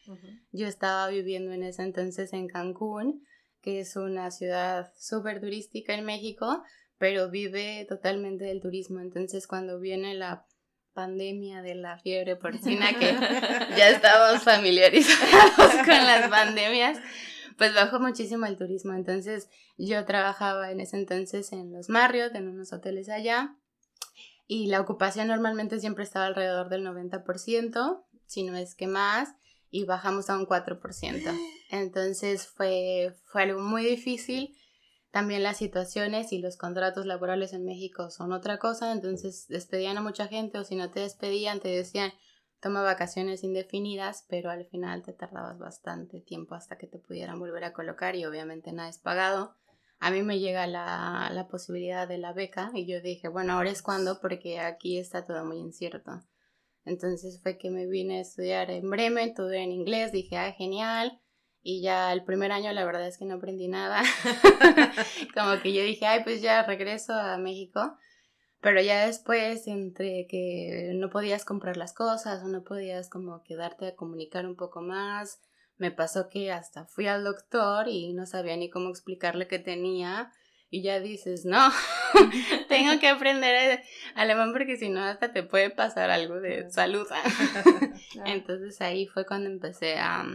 Yo 0.51 0.67
estaba 0.67 1.07
viviendo 1.07 1.53
en 1.53 1.63
ese 1.63 1.85
entonces 1.85 2.33
en 2.33 2.49
Cancún, 2.49 3.25
que 3.63 3.79
es 3.79 3.95
una 3.95 4.33
ciudad 4.33 4.93
súper 4.99 5.41
turística 5.41 5.95
en 5.95 6.05
México, 6.05 6.65
pero 6.99 7.31
vive 7.31 7.87
totalmente 7.89 8.45
del 8.45 8.61
turismo. 8.61 8.99
Entonces, 8.99 9.47
cuando 9.47 9.79
viene 9.79 10.15
la 10.15 10.45
pandemia 10.93 11.63
de 11.63 11.77
la 11.77 11.97
fiebre 12.01 12.35
porcina, 12.35 12.99
que 12.99 13.13
ya 13.77 13.91
estamos 13.91 14.43
familiarizados 14.43 15.75
con 15.85 15.87
las 15.87 16.29
pandemias, 16.29 16.99
pues 17.59 17.75
bajó 17.75 18.01
muchísimo 18.01 18.47
el 18.47 18.57
turismo. 18.57 18.95
Entonces, 18.95 19.51
yo 19.77 20.05
trabajaba 20.07 20.71
en 20.71 20.81
ese 20.81 20.97
entonces 20.97 21.53
en 21.53 21.73
los 21.73 21.91
Marriott, 21.91 22.35
en 22.35 22.49
unos 22.49 22.73
hoteles 22.73 23.11
allá, 23.11 23.57
y 24.47 24.69
la 24.69 24.81
ocupación 24.81 25.29
normalmente 25.29 25.79
siempre 25.81 26.05
estaba 26.05 26.27
alrededor 26.27 26.71
del 26.71 26.87
90%, 26.87 28.05
si 28.27 28.45
no 28.45 28.57
es 28.57 28.75
que 28.75 28.87
más, 28.87 29.35
y 29.71 29.85
bajamos 29.85 30.31
a 30.31 30.39
un 30.39 30.47
4%. 30.47 31.39
Entonces, 31.71 32.47
fue, 32.47 33.15
fue 33.27 33.43
algo 33.43 33.61
muy 33.61 33.85
difícil 33.85 34.57
también 35.11 35.43
las 35.43 35.57
situaciones 35.57 36.33
y 36.33 36.39
los 36.39 36.57
contratos 36.57 37.07
laborales 37.07 37.53
en 37.53 37.65
México 37.65 38.11
son 38.11 38.33
otra 38.33 38.59
cosa, 38.59 38.93
entonces 38.93 39.47
despedían 39.49 39.97
a 39.97 40.03
mucha 40.03 40.29
gente 40.29 40.59
o 40.59 40.65
si 40.65 40.77
no 40.77 40.91
te 40.91 41.01
despedían 41.01 41.61
te 41.61 41.69
decían 41.69 42.13
toma 42.61 42.83
vacaciones 42.83 43.45
indefinidas, 43.45 44.27
pero 44.29 44.51
al 44.51 44.65
final 44.67 45.03
te 45.03 45.13
tardabas 45.13 45.59
bastante 45.59 46.21
tiempo 46.21 46.55
hasta 46.55 46.79
que 46.79 46.87
te 46.87 46.99
pudieran 46.99 47.39
volver 47.39 47.65
a 47.65 47.73
colocar 47.73 48.17
y 48.17 48.25
obviamente 48.25 48.73
nada 48.73 48.89
es 48.89 48.99
pagado. 48.99 49.55
A 50.01 50.11
mí 50.11 50.23
me 50.23 50.39
llega 50.39 50.67
la, 50.67 51.31
la 51.33 51.49
posibilidad 51.49 52.07
de 52.07 52.19
la 52.19 52.33
beca 52.33 52.71
y 52.75 52.87
yo 52.87 53.01
dije, 53.01 53.29
bueno, 53.29 53.55
ahora 53.55 53.71
es 53.71 53.83
cuando 53.83 54.21
porque 54.21 54.61
aquí 54.61 54.99
está 54.99 55.25
todo 55.25 55.45
muy 55.45 55.59
incierto. 55.59 56.23
Entonces 56.85 57.41
fue 57.43 57.59
que 57.59 57.71
me 57.71 57.87
vine 57.87 58.19
a 58.19 58.23
estudiar 58.23 58.71
en 58.71 58.89
Bremen, 58.89 59.35
todo 59.35 59.53
en 59.53 59.73
inglés, 59.73 60.13
dije, 60.13 60.37
ah, 60.37 60.53
genial 60.53 61.21
y 61.63 61.83
ya 61.83 62.13
el 62.13 62.25
primer 62.25 62.53
año 62.53 62.73
la 62.73 62.85
verdad 62.85 63.07
es 63.07 63.19
que 63.19 63.25
no 63.25 63.35
aprendí 63.35 63.69
nada. 63.69 64.03
como 65.35 65.61
que 65.61 65.73
yo 65.73 65.83
dije, 65.83 66.07
ay, 66.07 66.25
pues 66.25 66.41
ya 66.41 66.63
regreso 66.63 67.13
a 67.13 67.37
México. 67.37 67.97
Pero 68.61 68.81
ya 68.81 69.07
después, 69.07 69.67
entre 69.69 70.27
que 70.29 70.93
no 70.95 71.11
podías 71.11 71.45
comprar 71.45 71.77
las 71.77 71.93
cosas 71.93 72.43
o 72.43 72.49
no 72.49 72.65
podías 72.65 73.09
como 73.09 73.43
quedarte 73.45 73.89
a 73.89 73.95
comunicar 73.95 74.47
un 74.47 74.57
poco 74.57 74.81
más, 74.81 75.41
me 75.77 75.93
pasó 75.93 76.29
que 76.29 76.51
hasta 76.51 76.85
fui 76.87 77.07
al 77.07 77.25
doctor 77.25 77.89
y 77.89 78.13
no 78.13 78.27
sabía 78.27 78.57
ni 78.57 78.69
cómo 78.69 78.91
explicarle 78.91 79.47
que 79.47 79.61
tenía. 79.61 80.33
Y 80.71 80.83
ya 80.83 81.01
dices, 81.01 81.47
no, 81.47 81.71
tengo 82.69 83.01
que 83.01 83.09
aprender 83.09 83.83
alemán 84.15 84.53
porque 84.53 84.77
si 84.77 84.91
no 84.91 85.03
hasta 85.03 85.33
te 85.33 85.43
puede 85.43 85.71
pasar 85.71 86.11
algo 86.11 86.41
de 86.41 86.71
salud. 86.71 87.07
Entonces 88.27 88.81
ahí 88.83 89.07
fue 89.07 89.25
cuando 89.25 89.49
empecé 89.49 89.97
a, 89.99 90.27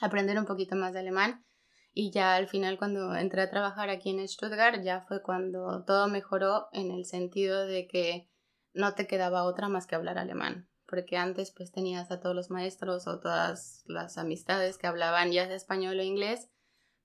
aprender 0.00 0.36
un 0.38 0.44
poquito 0.44 0.76
más 0.76 0.92
de 0.92 1.00
alemán. 1.00 1.44
Y 1.94 2.10
ya 2.10 2.36
al 2.36 2.48
final 2.48 2.78
cuando 2.78 3.14
entré 3.14 3.42
a 3.42 3.50
trabajar 3.50 3.90
aquí 3.90 4.10
en 4.10 4.26
Stuttgart 4.26 4.82
ya 4.82 5.02
fue 5.02 5.22
cuando 5.22 5.84
todo 5.84 6.08
mejoró 6.08 6.68
en 6.72 6.90
el 6.90 7.04
sentido 7.04 7.66
de 7.66 7.86
que 7.86 8.30
no 8.72 8.94
te 8.94 9.06
quedaba 9.06 9.44
otra 9.44 9.68
más 9.68 9.86
que 9.86 9.94
hablar 9.94 10.18
alemán. 10.18 10.68
Porque 10.86 11.16
antes 11.16 11.52
pues 11.52 11.70
tenías 11.70 12.10
a 12.10 12.20
todos 12.20 12.34
los 12.34 12.50
maestros 12.50 13.06
o 13.06 13.20
todas 13.20 13.82
las 13.86 14.16
amistades 14.18 14.78
que 14.78 14.86
hablaban 14.86 15.32
ya 15.32 15.46
de 15.46 15.54
español 15.54 15.98
o 15.98 16.02
inglés, 16.02 16.50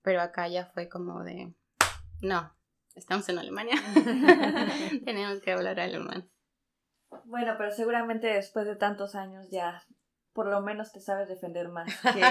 pero 0.01 0.21
acá 0.21 0.47
ya 0.47 0.65
fue 0.65 0.87
como 0.87 1.23
de, 1.23 1.53
no, 2.21 2.53
estamos 2.95 3.27
en 3.29 3.39
Alemania, 3.39 3.75
tenemos 5.05 5.41
que 5.41 5.51
hablar 5.51 5.79
alemán. 5.79 6.29
Bueno, 7.25 7.55
pero 7.57 7.71
seguramente 7.71 8.27
después 8.27 8.65
de 8.65 8.75
tantos 8.75 9.15
años 9.15 9.49
ya 9.49 9.83
por 10.37 10.45
lo 10.45 10.61
menos 10.61 10.91
te 10.91 10.99
sabes 10.99 11.27
defender 11.27 11.67
más. 11.67 11.91
Que... 12.13 12.21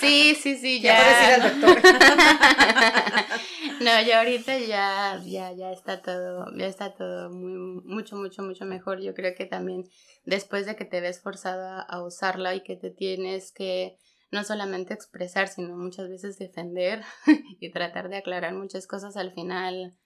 sí, 0.00 0.34
sí, 0.34 0.56
sí, 0.56 0.80
ya. 0.80 1.36
al 1.36 1.42
doctor. 1.42 1.80
no, 3.80 4.02
ya 4.02 4.18
ahorita 4.18 4.58
ya, 4.58 5.22
ya, 5.24 5.52
ya 5.52 5.70
está 5.70 6.02
todo, 6.02 6.46
ya 6.56 6.66
está 6.66 6.92
todo 6.92 7.30
muy, 7.30 7.80
mucho, 7.84 8.16
mucho, 8.16 8.42
mucho 8.42 8.64
mejor. 8.64 9.00
Yo 9.00 9.14
creo 9.14 9.36
que 9.36 9.46
también 9.46 9.84
después 10.24 10.66
de 10.66 10.74
que 10.74 10.84
te 10.84 11.00
ves 11.00 11.20
forzada 11.20 11.80
a 11.80 12.02
usarla 12.02 12.56
y 12.56 12.64
que 12.64 12.74
te 12.74 12.90
tienes 12.90 13.52
que 13.52 13.96
no 14.32 14.42
solamente 14.42 14.92
expresar, 14.92 15.46
sino 15.46 15.76
muchas 15.76 16.08
veces 16.08 16.38
defender 16.38 17.04
y 17.60 17.70
tratar 17.70 18.08
de 18.08 18.16
aclarar 18.16 18.54
muchas 18.54 18.88
cosas 18.88 19.16
al 19.16 19.30
final, 19.30 19.96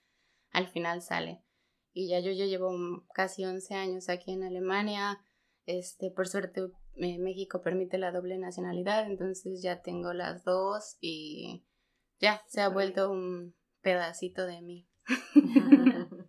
al 0.51 0.67
final 0.67 1.01
sale. 1.01 1.41
Y 1.91 2.07
ya 2.07 2.19
yo, 2.19 2.31
yo 2.33 2.45
llevo 2.45 2.71
casi 3.15 3.45
11 3.45 3.73
años 3.73 4.09
aquí 4.09 4.31
en 4.31 4.43
Alemania. 4.43 5.19
Este, 5.65 6.11
por 6.11 6.27
suerte 6.27 6.61
México 6.97 7.61
permite 7.61 7.97
la 7.97 8.11
doble 8.11 8.37
nacionalidad, 8.37 9.05
entonces 9.05 9.61
ya 9.61 9.81
tengo 9.81 10.13
las 10.13 10.43
dos 10.43 10.97
y 10.99 11.63
ya 12.19 12.41
se 12.47 12.61
ha 12.61 12.69
vuelto 12.69 13.11
un 13.11 13.53
pedacito 13.81 14.45
de 14.45 14.61
mí. 14.61 14.87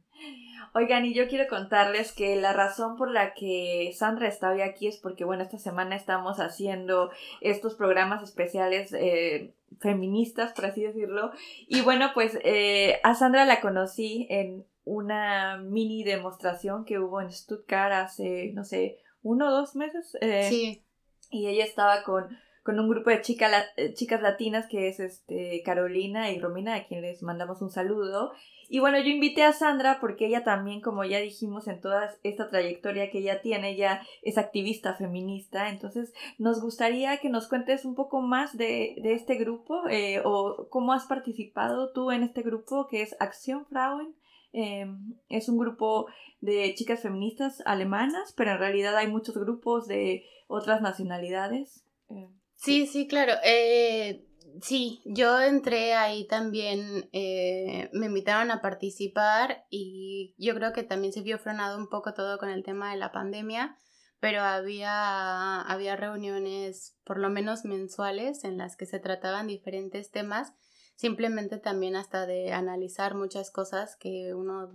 Oigan, 0.74 1.04
y 1.04 1.14
yo 1.14 1.28
quiero 1.28 1.48
contarles 1.48 2.12
que 2.12 2.36
la 2.36 2.52
razón 2.52 2.96
por 2.96 3.10
la 3.10 3.34
que 3.34 3.90
Sandra 3.96 4.28
está 4.28 4.50
hoy 4.50 4.60
aquí 4.60 4.86
es 4.86 4.98
porque, 4.98 5.24
bueno, 5.24 5.42
esta 5.42 5.58
semana 5.58 5.96
estamos 5.96 6.40
haciendo 6.40 7.10
estos 7.40 7.74
programas 7.74 8.22
especiales 8.22 8.92
eh, 8.92 9.54
feministas, 9.80 10.52
por 10.52 10.66
así 10.66 10.82
decirlo. 10.82 11.32
Y 11.66 11.80
bueno, 11.80 12.10
pues 12.14 12.38
eh, 12.44 13.00
a 13.02 13.14
Sandra 13.14 13.44
la 13.44 13.60
conocí 13.60 14.26
en 14.30 14.66
una 14.84 15.58
mini 15.58 16.04
demostración 16.04 16.84
que 16.84 16.98
hubo 16.98 17.20
en 17.20 17.32
Stuttgart 17.32 17.92
hace, 17.92 18.52
no 18.54 18.64
sé, 18.64 18.98
uno 19.28 19.48
o 19.48 19.50
dos 19.52 19.76
meses. 19.76 20.16
Eh, 20.20 20.46
sí. 20.48 20.84
Y 21.30 21.48
ella 21.48 21.64
estaba 21.64 22.02
con, 22.02 22.28
con 22.62 22.80
un 22.80 22.88
grupo 22.88 23.10
de 23.10 23.16
eh, 23.16 23.94
chicas 23.94 24.22
latinas 24.22 24.66
que 24.66 24.88
es 24.88 25.00
este 25.00 25.62
Carolina 25.64 26.30
y 26.30 26.38
Romina, 26.38 26.74
a 26.74 26.86
quien 26.86 27.02
les 27.02 27.22
mandamos 27.22 27.60
un 27.60 27.70
saludo. 27.70 28.32
Y 28.70 28.80
bueno, 28.80 28.98
yo 28.98 29.08
invité 29.08 29.44
a 29.44 29.52
Sandra 29.52 29.98
porque 30.00 30.26
ella 30.26 30.44
también, 30.44 30.80
como 30.80 31.04
ya 31.04 31.18
dijimos 31.20 31.68
en 31.68 31.80
toda 31.80 32.10
esta 32.22 32.50
trayectoria 32.50 33.10
que 33.10 33.18
ella 33.18 33.40
tiene, 33.40 33.70
ella 33.70 34.02
es 34.22 34.36
activista 34.36 34.94
feminista. 34.94 35.68
Entonces, 35.70 36.12
nos 36.38 36.60
gustaría 36.60 37.18
que 37.18 37.30
nos 37.30 37.48
cuentes 37.48 37.84
un 37.84 37.94
poco 37.94 38.20
más 38.20 38.56
de, 38.56 38.96
de 39.02 39.12
este 39.12 39.36
grupo 39.36 39.86
eh, 39.88 40.20
o 40.24 40.68
cómo 40.70 40.92
has 40.92 41.06
participado 41.06 41.92
tú 41.92 42.10
en 42.10 42.22
este 42.22 42.42
grupo 42.42 42.88
que 42.88 43.02
es 43.02 43.16
Acción 43.20 43.66
Frauen. 43.66 44.14
Em, 44.52 45.14
es 45.28 45.48
un 45.48 45.58
grupo 45.58 46.06
de 46.40 46.74
chicas 46.74 47.02
feministas 47.02 47.62
alemanas, 47.66 48.32
pero 48.36 48.52
en 48.52 48.58
realidad 48.58 48.96
hay 48.96 49.08
muchos 49.08 49.36
grupos 49.36 49.86
de 49.86 50.24
otras 50.46 50.80
nacionalidades. 50.80 51.84
Em, 52.08 52.28
sí, 52.56 52.86
sí, 52.86 53.06
claro. 53.06 53.34
Eh, 53.44 54.24
sí, 54.62 55.02
yo 55.04 55.40
entré 55.40 55.94
ahí 55.94 56.26
también, 56.26 57.08
eh, 57.12 57.90
me 57.92 58.06
invitaron 58.06 58.50
a 58.50 58.62
participar 58.62 59.66
y 59.70 60.34
yo 60.38 60.54
creo 60.54 60.72
que 60.72 60.82
también 60.82 61.12
se 61.12 61.22
vio 61.22 61.38
frenado 61.38 61.76
un 61.76 61.88
poco 61.88 62.14
todo 62.14 62.38
con 62.38 62.48
el 62.48 62.64
tema 62.64 62.90
de 62.90 62.98
la 62.98 63.12
pandemia, 63.12 63.76
pero 64.20 64.40
había, 64.40 65.60
había 65.60 65.96
reuniones 65.96 66.96
por 67.04 67.18
lo 67.18 67.28
menos 67.30 67.64
mensuales 67.64 68.44
en 68.44 68.56
las 68.56 68.76
que 68.76 68.86
se 68.86 68.98
trataban 68.98 69.46
diferentes 69.46 70.10
temas, 70.10 70.54
simplemente 70.98 71.58
también 71.58 71.94
hasta 71.94 72.26
de 72.26 72.52
analizar 72.52 73.14
muchas 73.14 73.52
cosas 73.52 73.96
que 73.96 74.34
uno 74.34 74.72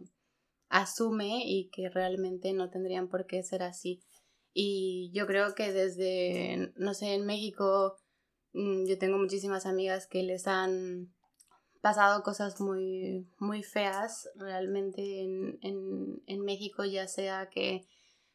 asume 0.69 1.43
y 1.45 1.69
que 1.69 1.89
realmente 1.89 2.53
no 2.53 2.69
tendrían 2.69 3.09
por 3.09 3.25
qué 3.25 3.43
ser 3.43 3.61
así. 3.61 4.01
Y 4.53 5.11
yo 5.13 5.27
creo 5.27 5.53
que 5.53 5.73
desde, 5.73 6.71
no 6.77 6.93
sé, 6.93 7.13
en 7.13 7.25
México 7.25 7.97
mm, 8.53 8.85
yo 8.87 8.97
tengo 8.97 9.17
muchísimas 9.17 9.65
amigas 9.65 10.07
que 10.07 10.23
les 10.23 10.47
han 10.47 11.13
pasado 11.81 12.23
cosas 12.23 12.61
muy, 12.61 13.27
muy 13.37 13.61
feas 13.61 14.29
realmente 14.35 15.23
en, 15.23 15.59
en, 15.61 16.23
en 16.25 16.41
México, 16.41 16.85
ya 16.85 17.09
sea 17.09 17.49
que, 17.49 17.85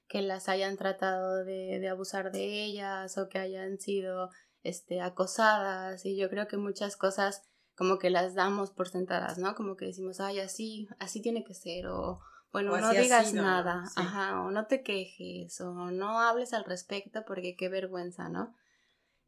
que 0.08 0.20
las 0.20 0.50
hayan 0.50 0.76
tratado 0.76 1.42
de, 1.42 1.78
de, 1.80 1.88
abusar 1.88 2.32
de 2.32 2.64
ellas 2.64 3.16
o 3.16 3.30
que 3.30 3.38
hayan 3.38 3.78
sido 3.78 4.28
este, 4.62 5.00
acosadas 5.00 6.04
y 6.04 6.18
yo 6.18 6.28
creo 6.28 6.46
que 6.48 6.58
muchas 6.58 6.98
cosas 6.98 7.48
como 7.78 8.00
que 8.00 8.10
las 8.10 8.34
damos 8.34 8.72
por 8.72 8.88
sentadas, 8.88 9.38
¿no? 9.38 9.54
Como 9.54 9.76
que 9.76 9.86
decimos, 9.86 10.18
ay, 10.18 10.40
así, 10.40 10.88
así 10.98 11.22
tiene 11.22 11.44
que 11.44 11.54
ser 11.54 11.86
o 11.86 12.18
bueno, 12.50 12.76
no 12.76 12.90
digas 12.90 13.32
nada, 13.34 13.84
ajá, 13.94 14.42
o 14.42 14.50
no 14.50 14.66
te 14.66 14.82
quejes 14.82 15.60
o 15.60 15.92
no 15.92 16.20
hables 16.20 16.54
al 16.54 16.64
respecto 16.64 17.24
porque 17.24 17.54
qué 17.56 17.68
vergüenza, 17.68 18.28
¿no? 18.28 18.52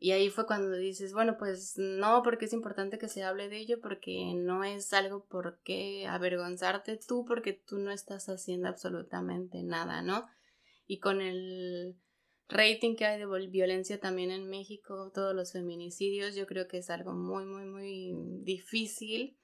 Y 0.00 0.10
ahí 0.12 0.30
fue 0.30 0.46
cuando 0.46 0.72
dices, 0.72 1.12
bueno, 1.12 1.36
pues 1.38 1.74
no, 1.76 2.22
porque 2.24 2.46
es 2.46 2.52
importante 2.52 2.98
que 2.98 3.08
se 3.08 3.22
hable 3.22 3.48
de 3.48 3.58
ello, 3.58 3.80
porque 3.80 4.32
no 4.34 4.64
es 4.64 4.92
algo 4.94 5.26
por 5.26 5.60
qué 5.62 6.08
avergonzarte 6.08 6.98
tú, 7.06 7.24
porque 7.24 7.52
tú 7.52 7.78
no 7.78 7.92
estás 7.92 8.28
haciendo 8.28 8.66
absolutamente 8.66 9.62
nada, 9.62 10.02
¿no? 10.02 10.26
Y 10.86 10.98
con 10.98 11.20
el 11.20 12.00
rating 12.50 12.96
que 12.96 13.06
hay 13.06 13.18
de 13.18 13.46
violencia 13.48 13.98
también 14.00 14.30
en 14.30 14.48
México, 14.48 15.10
todos 15.14 15.34
los 15.34 15.52
feminicidios, 15.52 16.34
yo 16.34 16.46
creo 16.46 16.68
que 16.68 16.78
es 16.78 16.90
algo 16.90 17.12
muy, 17.12 17.44
muy, 17.44 17.64
muy 17.64 18.14
difícil, 18.42 19.38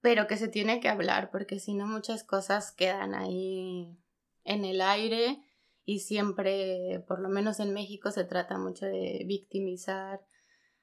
pero 0.00 0.26
que 0.26 0.36
se 0.36 0.48
tiene 0.48 0.80
que 0.80 0.88
hablar, 0.88 1.30
porque 1.30 1.60
si 1.60 1.74
no 1.74 1.86
muchas 1.86 2.24
cosas 2.24 2.72
quedan 2.72 3.14
ahí 3.14 3.96
en 4.44 4.64
el 4.64 4.80
aire 4.80 5.38
y 5.84 6.00
siempre, 6.00 7.04
por 7.06 7.20
lo 7.20 7.28
menos 7.28 7.60
en 7.60 7.72
México, 7.72 8.10
se 8.10 8.24
trata 8.24 8.58
mucho 8.58 8.86
de 8.86 9.24
victimizar 9.26 10.20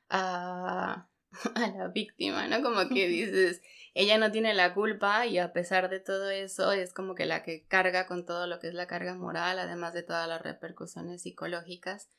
a, 0.09 1.09
a 1.55 1.67
la 1.67 1.87
víctima, 1.87 2.47
¿no? 2.47 2.61
Como 2.61 2.87
que 2.89 3.07
dices, 3.07 3.61
ella 3.93 4.17
no 4.17 4.31
tiene 4.31 4.53
la 4.53 4.73
culpa 4.73 5.25
y 5.25 5.37
a 5.37 5.51
pesar 5.51 5.89
de 5.89 5.99
todo 5.99 6.29
eso 6.29 6.71
es 6.71 6.93
como 6.93 7.13
que 7.13 7.25
la 7.25 7.43
que 7.43 7.65
carga 7.65 8.07
con 8.07 8.25
todo 8.25 8.47
lo 8.47 8.59
que 8.59 8.69
es 8.69 8.73
la 8.73 8.87
carga 8.87 9.15
moral, 9.15 9.59
además 9.59 9.93
de 9.93 10.03
todas 10.03 10.27
las 10.27 10.41
repercusiones 10.41 11.23
psicológicas. 11.23 12.09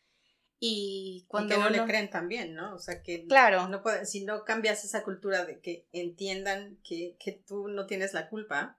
Y 0.59 1.25
cuando 1.29 1.57
que 1.57 1.61
no 1.61 1.71
le 1.71 1.85
creen 1.85 2.09
también, 2.09 2.55
¿no? 2.55 2.75
O 2.75 2.79
sea 2.79 3.02
que 3.02 3.26
claro. 3.26 3.69
no 3.69 3.83
puede, 3.83 4.07
si 4.07 4.25
no 4.25 4.45
cambias 4.45 4.85
esa 4.85 5.02
cultura 5.02 5.45
de 5.45 5.61
que 5.61 5.88
entiendan 5.93 6.79
que, 6.85 7.17
que 7.19 7.33
tú 7.33 7.67
no 7.69 7.87
tienes 7.87 8.14
la 8.14 8.29
culpa, 8.29 8.79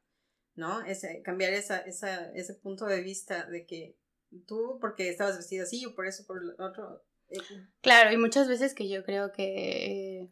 ¿no? 0.56 0.82
Ese, 0.86 1.22
cambiar 1.24 1.52
esa, 1.52 1.80
esa, 1.80 2.32
ese 2.32 2.54
punto 2.54 2.86
de 2.86 3.02
vista 3.02 3.46
de 3.48 3.66
que 3.66 3.98
tú 4.46 4.78
porque 4.80 5.10
estabas 5.10 5.36
vestida 5.36 5.64
así 5.64 5.86
o 5.86 5.96
por 5.96 6.08
eso 6.08 6.26
por 6.26 6.44
lo 6.44 6.54
otro. 6.66 7.04
Eh, 7.30 7.40
claro, 7.82 8.14
y 8.14 8.18
muchas 8.18 8.48
veces 8.48 8.74
que 8.74 8.88
yo 8.88 9.04
creo 9.04 9.32
que 9.32 10.30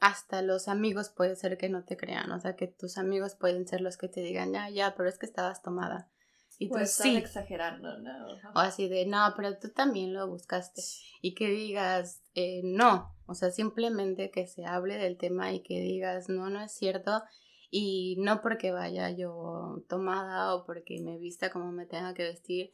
hasta 0.00 0.42
los 0.42 0.68
amigos 0.68 1.08
puede 1.08 1.36
ser 1.36 1.56
que 1.58 1.68
no 1.68 1.84
te 1.84 1.96
crean, 1.96 2.30
o 2.32 2.40
sea, 2.40 2.56
que 2.56 2.66
tus 2.66 2.98
amigos 2.98 3.34
pueden 3.34 3.66
ser 3.66 3.80
los 3.80 3.96
que 3.96 4.08
te 4.08 4.20
digan, 4.20 4.52
ya, 4.52 4.68
ya, 4.70 4.94
pero 4.96 5.08
es 5.08 5.18
que 5.18 5.26
estabas 5.26 5.62
tomada. 5.62 6.10
Y 6.58 6.70
tú 6.70 6.78
sí. 6.86 7.16
exagerando, 7.16 7.98
¿no? 7.98 8.12
O 8.54 8.58
así 8.58 8.88
de, 8.88 9.04
no, 9.04 9.34
pero 9.36 9.58
tú 9.58 9.68
también 9.70 10.14
lo 10.14 10.26
buscaste. 10.26 10.80
Y 11.20 11.34
que 11.34 11.48
digas, 11.48 12.22
eh, 12.34 12.62
no, 12.64 13.14
o 13.26 13.34
sea, 13.34 13.50
simplemente 13.50 14.30
que 14.30 14.46
se 14.46 14.64
hable 14.64 14.96
del 14.96 15.18
tema 15.18 15.52
y 15.52 15.62
que 15.62 15.80
digas, 15.80 16.28
no, 16.30 16.48
no 16.48 16.62
es 16.62 16.72
cierto 16.72 17.22
y 17.70 18.16
no 18.20 18.40
porque 18.40 18.70
vaya 18.70 19.10
yo 19.10 19.84
tomada 19.88 20.54
o 20.54 20.64
porque 20.64 21.00
me 21.02 21.18
vista 21.18 21.50
como 21.50 21.72
me 21.72 21.84
tenga 21.84 22.14
que 22.14 22.22
vestir, 22.22 22.70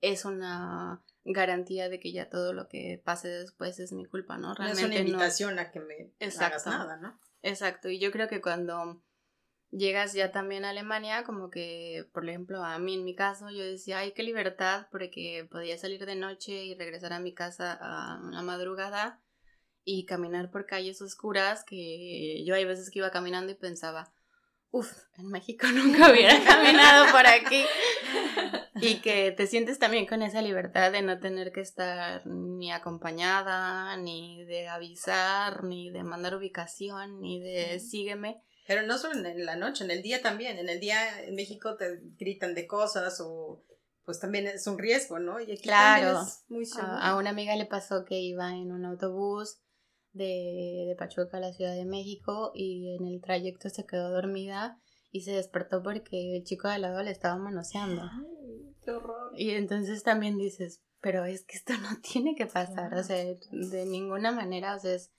es 0.00 0.24
una 0.24 1.02
garantía 1.24 1.88
de 1.88 1.98
que 1.98 2.12
ya 2.12 2.30
todo 2.30 2.52
lo 2.52 2.68
que 2.68 3.00
pase 3.04 3.28
después 3.28 3.78
es 3.80 3.92
mi 3.92 4.04
culpa, 4.04 4.38
¿no? 4.38 4.54
Realmente 4.54 4.82
no 4.82 4.94
es 4.94 5.00
una 5.00 5.08
invitación 5.10 5.58
a 5.58 5.70
que 5.70 5.80
me 5.80 6.12
hagas 6.40 6.66
nada, 6.66 6.96
¿no? 6.96 7.18
Exacto, 7.42 7.88
y 7.88 7.98
yo 7.98 8.10
creo 8.10 8.28
que 8.28 8.40
cuando 8.40 9.02
llegas 9.70 10.12
ya 10.12 10.32
también 10.32 10.64
a 10.64 10.70
Alemania, 10.70 11.24
como 11.24 11.50
que, 11.50 12.08
por 12.12 12.28
ejemplo, 12.28 12.64
a 12.64 12.78
mí 12.78 12.94
en 12.94 13.04
mi 13.04 13.14
caso, 13.14 13.50
yo 13.50 13.64
decía, 13.64 13.98
ay, 13.98 14.12
qué 14.12 14.22
libertad, 14.22 14.86
porque 14.90 15.46
podía 15.50 15.76
salir 15.78 16.06
de 16.06 16.16
noche 16.16 16.64
y 16.64 16.74
regresar 16.74 17.12
a 17.12 17.20
mi 17.20 17.34
casa 17.34 17.72
a 17.80 18.20
una 18.22 18.42
madrugada 18.42 19.20
y 19.84 20.04
caminar 20.04 20.50
por 20.50 20.66
calles 20.66 21.00
oscuras, 21.02 21.64
que 21.64 22.44
yo 22.44 22.54
hay 22.54 22.64
veces 22.64 22.90
que 22.90 23.00
iba 23.00 23.10
caminando 23.10 23.52
y 23.52 23.56
pensaba, 23.56 24.12
uff, 24.70 24.92
en 25.16 25.28
México 25.28 25.66
nunca 25.74 26.10
hubiera 26.10 26.42
caminado 26.44 27.10
por 27.12 27.26
aquí. 27.26 27.64
Y 28.80 28.96
que 29.00 29.32
te 29.32 29.46
sientes 29.46 29.78
también 29.78 30.06
con 30.06 30.22
esa 30.22 30.42
libertad 30.42 30.92
de 30.92 31.02
no 31.02 31.18
tener 31.18 31.52
que 31.52 31.60
estar 31.60 32.26
ni 32.26 32.70
acompañada, 32.72 33.96
ni 33.96 34.44
de 34.44 34.68
avisar, 34.68 35.64
ni 35.64 35.90
de 35.90 36.02
mandar 36.02 36.34
ubicación, 36.36 37.20
ni 37.20 37.40
de 37.40 37.80
sígueme. 37.80 38.42
Pero 38.66 38.82
no 38.82 38.98
solo 38.98 39.26
en 39.28 39.46
la 39.46 39.56
noche, 39.56 39.84
en 39.84 39.90
el 39.90 40.02
día 40.02 40.22
también. 40.22 40.58
En 40.58 40.68
el 40.68 40.80
día 40.80 41.22
en 41.22 41.34
México 41.34 41.76
te 41.76 42.00
gritan 42.18 42.54
de 42.54 42.66
cosas 42.66 43.20
o 43.20 43.64
pues 44.04 44.20
también 44.20 44.46
es 44.46 44.66
un 44.66 44.78
riesgo, 44.78 45.18
¿no? 45.18 45.40
Y 45.40 45.44
aquí 45.44 45.62
claro. 45.62 46.22
Es 46.22 46.44
muy 46.48 46.64
a, 46.80 47.10
a 47.10 47.16
una 47.16 47.30
amiga 47.30 47.56
le 47.56 47.66
pasó 47.66 48.04
que 48.04 48.20
iba 48.20 48.50
en 48.50 48.72
un 48.72 48.84
autobús 48.84 49.58
de, 50.12 50.84
de 50.86 50.96
Pachuca 50.96 51.38
a 51.38 51.40
la 51.40 51.52
Ciudad 51.52 51.74
de 51.74 51.84
México 51.84 52.52
y 52.54 52.96
en 52.96 53.06
el 53.06 53.20
trayecto 53.20 53.68
se 53.68 53.84
quedó 53.84 54.10
dormida 54.10 54.80
y 55.16 55.22
se 55.22 55.32
despertó 55.32 55.82
porque 55.82 56.36
el 56.36 56.44
chico 56.44 56.68
de 56.68 56.74
al 56.74 56.82
lado 56.82 57.02
le 57.02 57.10
estaba 57.10 57.36
manoseando. 57.36 58.02
Ay, 58.02 58.74
qué 58.84 58.90
horror. 58.90 59.32
Y 59.34 59.52
entonces 59.52 60.02
también 60.02 60.36
dices, 60.36 60.82
pero 61.00 61.24
es 61.24 61.44
que 61.44 61.56
esto 61.56 61.72
no 61.80 62.00
tiene 62.02 62.34
que 62.34 62.46
pasar, 62.46 62.92
o 62.94 63.02
sea, 63.02 63.16
de 63.16 63.86
ninguna 63.86 64.30
manera, 64.30 64.76
o 64.76 64.78
sea, 64.78 64.94
es, 64.94 65.10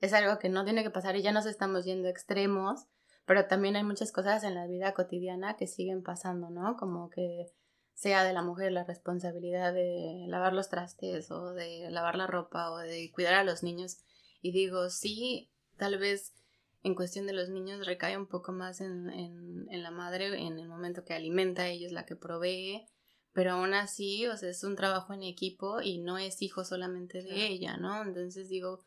es 0.00 0.12
algo 0.12 0.38
que 0.38 0.50
no 0.50 0.64
tiene 0.64 0.82
que 0.82 0.90
pasar 0.90 1.16
y 1.16 1.22
ya 1.22 1.32
nos 1.32 1.46
estamos 1.46 1.86
yendo 1.86 2.08
extremos, 2.08 2.86
pero 3.24 3.46
también 3.46 3.76
hay 3.76 3.84
muchas 3.84 4.12
cosas 4.12 4.44
en 4.44 4.54
la 4.54 4.66
vida 4.66 4.92
cotidiana 4.92 5.56
que 5.56 5.66
siguen 5.66 6.02
pasando, 6.02 6.50
¿no? 6.50 6.76
Como 6.76 7.08
que 7.08 7.46
sea 7.94 8.24
de 8.24 8.34
la 8.34 8.42
mujer 8.42 8.72
la 8.72 8.84
responsabilidad 8.84 9.72
de 9.72 10.26
lavar 10.26 10.52
los 10.52 10.68
trastes 10.68 11.30
o 11.30 11.54
de 11.54 11.90
lavar 11.90 12.16
la 12.16 12.26
ropa 12.26 12.70
o 12.70 12.78
de 12.78 13.10
cuidar 13.12 13.34
a 13.34 13.44
los 13.44 13.62
niños 13.62 14.02
y 14.42 14.52
digo, 14.52 14.90
sí, 14.90 15.50
tal 15.76 15.98
vez 15.98 16.34
en 16.82 16.94
cuestión 16.94 17.26
de 17.26 17.32
los 17.32 17.48
niños 17.48 17.86
recae 17.86 18.16
un 18.16 18.26
poco 18.26 18.52
más 18.52 18.80
en, 18.80 19.08
en, 19.10 19.66
en 19.70 19.82
la 19.82 19.90
madre 19.90 20.26
en 20.40 20.58
el 20.58 20.68
momento 20.68 21.04
que 21.04 21.14
alimenta, 21.14 21.68
ella 21.68 21.86
es 21.86 21.92
la 21.92 22.04
que 22.04 22.16
provee, 22.16 22.86
pero 23.32 23.52
aún 23.52 23.74
así, 23.74 24.26
o 24.26 24.36
sea, 24.36 24.50
es 24.50 24.62
un 24.64 24.76
trabajo 24.76 25.14
en 25.14 25.22
equipo 25.22 25.80
y 25.80 25.98
no 25.98 26.18
es 26.18 26.42
hijo 26.42 26.64
solamente 26.64 27.22
de 27.22 27.46
ella, 27.46 27.76
¿no? 27.76 28.02
Entonces 28.02 28.48
digo, 28.48 28.84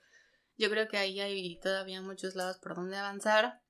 yo 0.57 0.69
creo 0.69 0.87
que 0.87 0.97
ahí 0.97 1.19
hay 1.19 1.59
todavía 1.59 2.01
muchos 2.01 2.35
lados 2.35 2.57
por 2.59 2.75
donde 2.75 2.97
avanzar. 2.97 3.61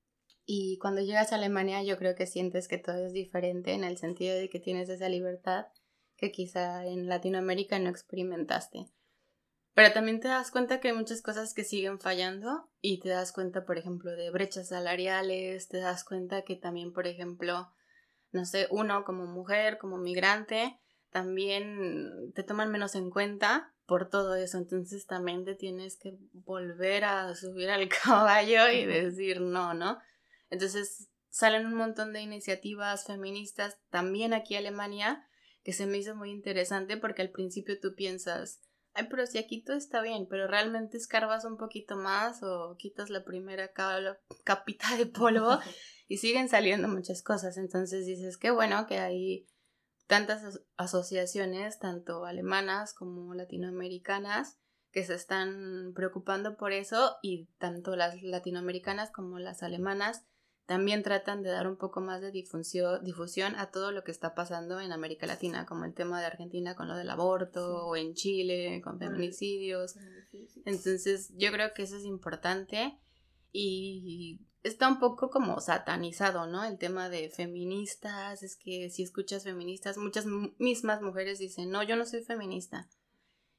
Y 0.44 0.78
cuando 0.78 1.00
llegas 1.00 1.32
a 1.32 1.36
Alemania 1.36 1.82
yo 1.82 1.96
creo 1.98 2.14
que 2.14 2.26
sientes 2.26 2.68
que 2.68 2.78
todo 2.78 3.06
es 3.06 3.12
diferente 3.12 3.72
en 3.72 3.84
el 3.84 3.96
sentido 3.96 4.36
de 4.36 4.48
que 4.48 4.60
tienes 4.60 4.88
esa 4.88 5.08
libertad 5.08 5.66
que 6.16 6.30
quizá 6.30 6.86
en 6.86 7.08
Latinoamérica 7.08 7.78
no 7.78 7.90
experimentaste. 7.90 8.86
Pero 9.76 9.92
también 9.92 10.20
te 10.20 10.28
das 10.28 10.50
cuenta 10.50 10.80
que 10.80 10.88
hay 10.88 10.94
muchas 10.94 11.20
cosas 11.20 11.52
que 11.52 11.62
siguen 11.62 12.00
fallando 12.00 12.70
y 12.80 12.98
te 12.98 13.10
das 13.10 13.30
cuenta, 13.30 13.66
por 13.66 13.76
ejemplo, 13.76 14.10
de 14.10 14.30
brechas 14.30 14.68
salariales, 14.68 15.68
te 15.68 15.80
das 15.80 16.02
cuenta 16.02 16.44
que 16.44 16.56
también, 16.56 16.94
por 16.94 17.06
ejemplo, 17.06 17.68
no 18.32 18.46
sé, 18.46 18.68
uno 18.70 19.04
como 19.04 19.26
mujer, 19.26 19.76
como 19.76 19.98
migrante, 19.98 20.80
también 21.10 22.32
te 22.34 22.42
toman 22.42 22.72
menos 22.72 22.94
en 22.94 23.10
cuenta 23.10 23.74
por 23.84 24.08
todo 24.08 24.34
eso. 24.34 24.56
Entonces 24.56 25.04
también 25.04 25.44
te 25.44 25.54
tienes 25.54 25.98
que 25.98 26.16
volver 26.32 27.04
a 27.04 27.34
subir 27.34 27.68
al 27.68 27.86
caballo 28.02 28.70
y 28.70 28.86
decir 28.86 29.42
no, 29.42 29.74
¿no? 29.74 29.98
Entonces 30.48 31.10
salen 31.28 31.66
un 31.66 31.74
montón 31.74 32.14
de 32.14 32.22
iniciativas 32.22 33.04
feministas 33.04 33.78
también 33.90 34.32
aquí 34.32 34.54
en 34.54 34.60
Alemania 34.60 35.28
que 35.62 35.74
se 35.74 35.84
me 35.84 35.98
hizo 35.98 36.16
muy 36.16 36.30
interesante 36.30 36.96
porque 36.96 37.20
al 37.20 37.30
principio 37.30 37.78
tú 37.78 37.94
piensas, 37.94 38.62
ay, 38.96 39.06
pero 39.10 39.26
si 39.26 39.38
aquí 39.38 39.62
todo 39.62 39.76
está 39.76 40.00
bien, 40.00 40.26
pero 40.28 40.46
realmente 40.46 40.96
escarbas 40.96 41.44
un 41.44 41.56
poquito 41.56 41.96
más 41.96 42.42
o 42.42 42.76
quitas 42.78 43.10
la 43.10 43.24
primera 43.24 43.70
capita 44.44 44.96
de 44.96 45.06
polvo 45.06 45.58
y 46.08 46.18
siguen 46.18 46.48
saliendo 46.48 46.88
muchas 46.88 47.22
cosas. 47.22 47.56
Entonces 47.58 48.06
dices, 48.06 48.36
qué 48.38 48.50
bueno 48.50 48.86
que 48.86 48.98
hay 48.98 49.46
tantas 50.06 50.60
asociaciones, 50.76 51.78
tanto 51.78 52.24
alemanas 52.24 52.94
como 52.94 53.34
latinoamericanas, 53.34 54.58
que 54.90 55.04
se 55.04 55.14
están 55.14 55.92
preocupando 55.94 56.56
por 56.56 56.72
eso 56.72 57.16
y 57.22 57.46
tanto 57.58 57.96
las 57.96 58.22
latinoamericanas 58.22 59.10
como 59.10 59.38
las 59.38 59.62
alemanas 59.62 60.24
también 60.66 61.04
tratan 61.04 61.42
de 61.42 61.50
dar 61.50 61.68
un 61.68 61.76
poco 61.76 62.00
más 62.00 62.20
de 62.20 62.32
difusión, 62.32 63.02
difusión 63.04 63.54
a 63.54 63.70
todo 63.70 63.92
lo 63.92 64.02
que 64.02 64.10
está 64.10 64.34
pasando 64.34 64.80
en 64.80 64.92
América 64.92 65.26
Latina, 65.26 65.64
como 65.64 65.84
el 65.84 65.94
tema 65.94 66.20
de 66.20 66.26
Argentina 66.26 66.74
con 66.74 66.88
lo 66.88 66.96
del 66.96 67.08
aborto, 67.08 67.86
o 67.86 67.96
en 67.96 68.14
Chile 68.14 68.80
con 68.82 68.98
feminicidios. 68.98 69.94
Entonces 70.64 71.32
yo 71.36 71.52
creo 71.52 71.72
que 71.72 71.84
eso 71.84 71.96
es 71.96 72.04
importante 72.04 72.98
y 73.52 74.40
está 74.64 74.88
un 74.88 74.98
poco 74.98 75.30
como 75.30 75.60
satanizado, 75.60 76.48
¿no? 76.48 76.64
El 76.64 76.78
tema 76.78 77.08
de 77.08 77.30
feministas, 77.30 78.42
es 78.42 78.56
que 78.56 78.90
si 78.90 79.04
escuchas 79.04 79.44
feministas, 79.44 79.96
muchas 79.96 80.26
mismas 80.58 81.00
mujeres 81.00 81.38
dicen, 81.38 81.70
no, 81.70 81.84
yo 81.84 81.94
no 81.94 82.04
soy 82.04 82.24
feminista. 82.24 82.88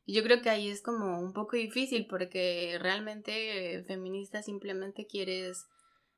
Y 0.06 0.14
yo 0.14 0.24
creo 0.24 0.42
que 0.42 0.50
ahí 0.50 0.70
es 0.70 0.82
como 0.82 1.20
un 1.20 1.32
poco 1.32 1.56
difícil 1.56 2.06
porque 2.08 2.78
realmente 2.80 3.84
feminista 3.88 4.44
simplemente 4.44 5.08
quieres 5.08 5.66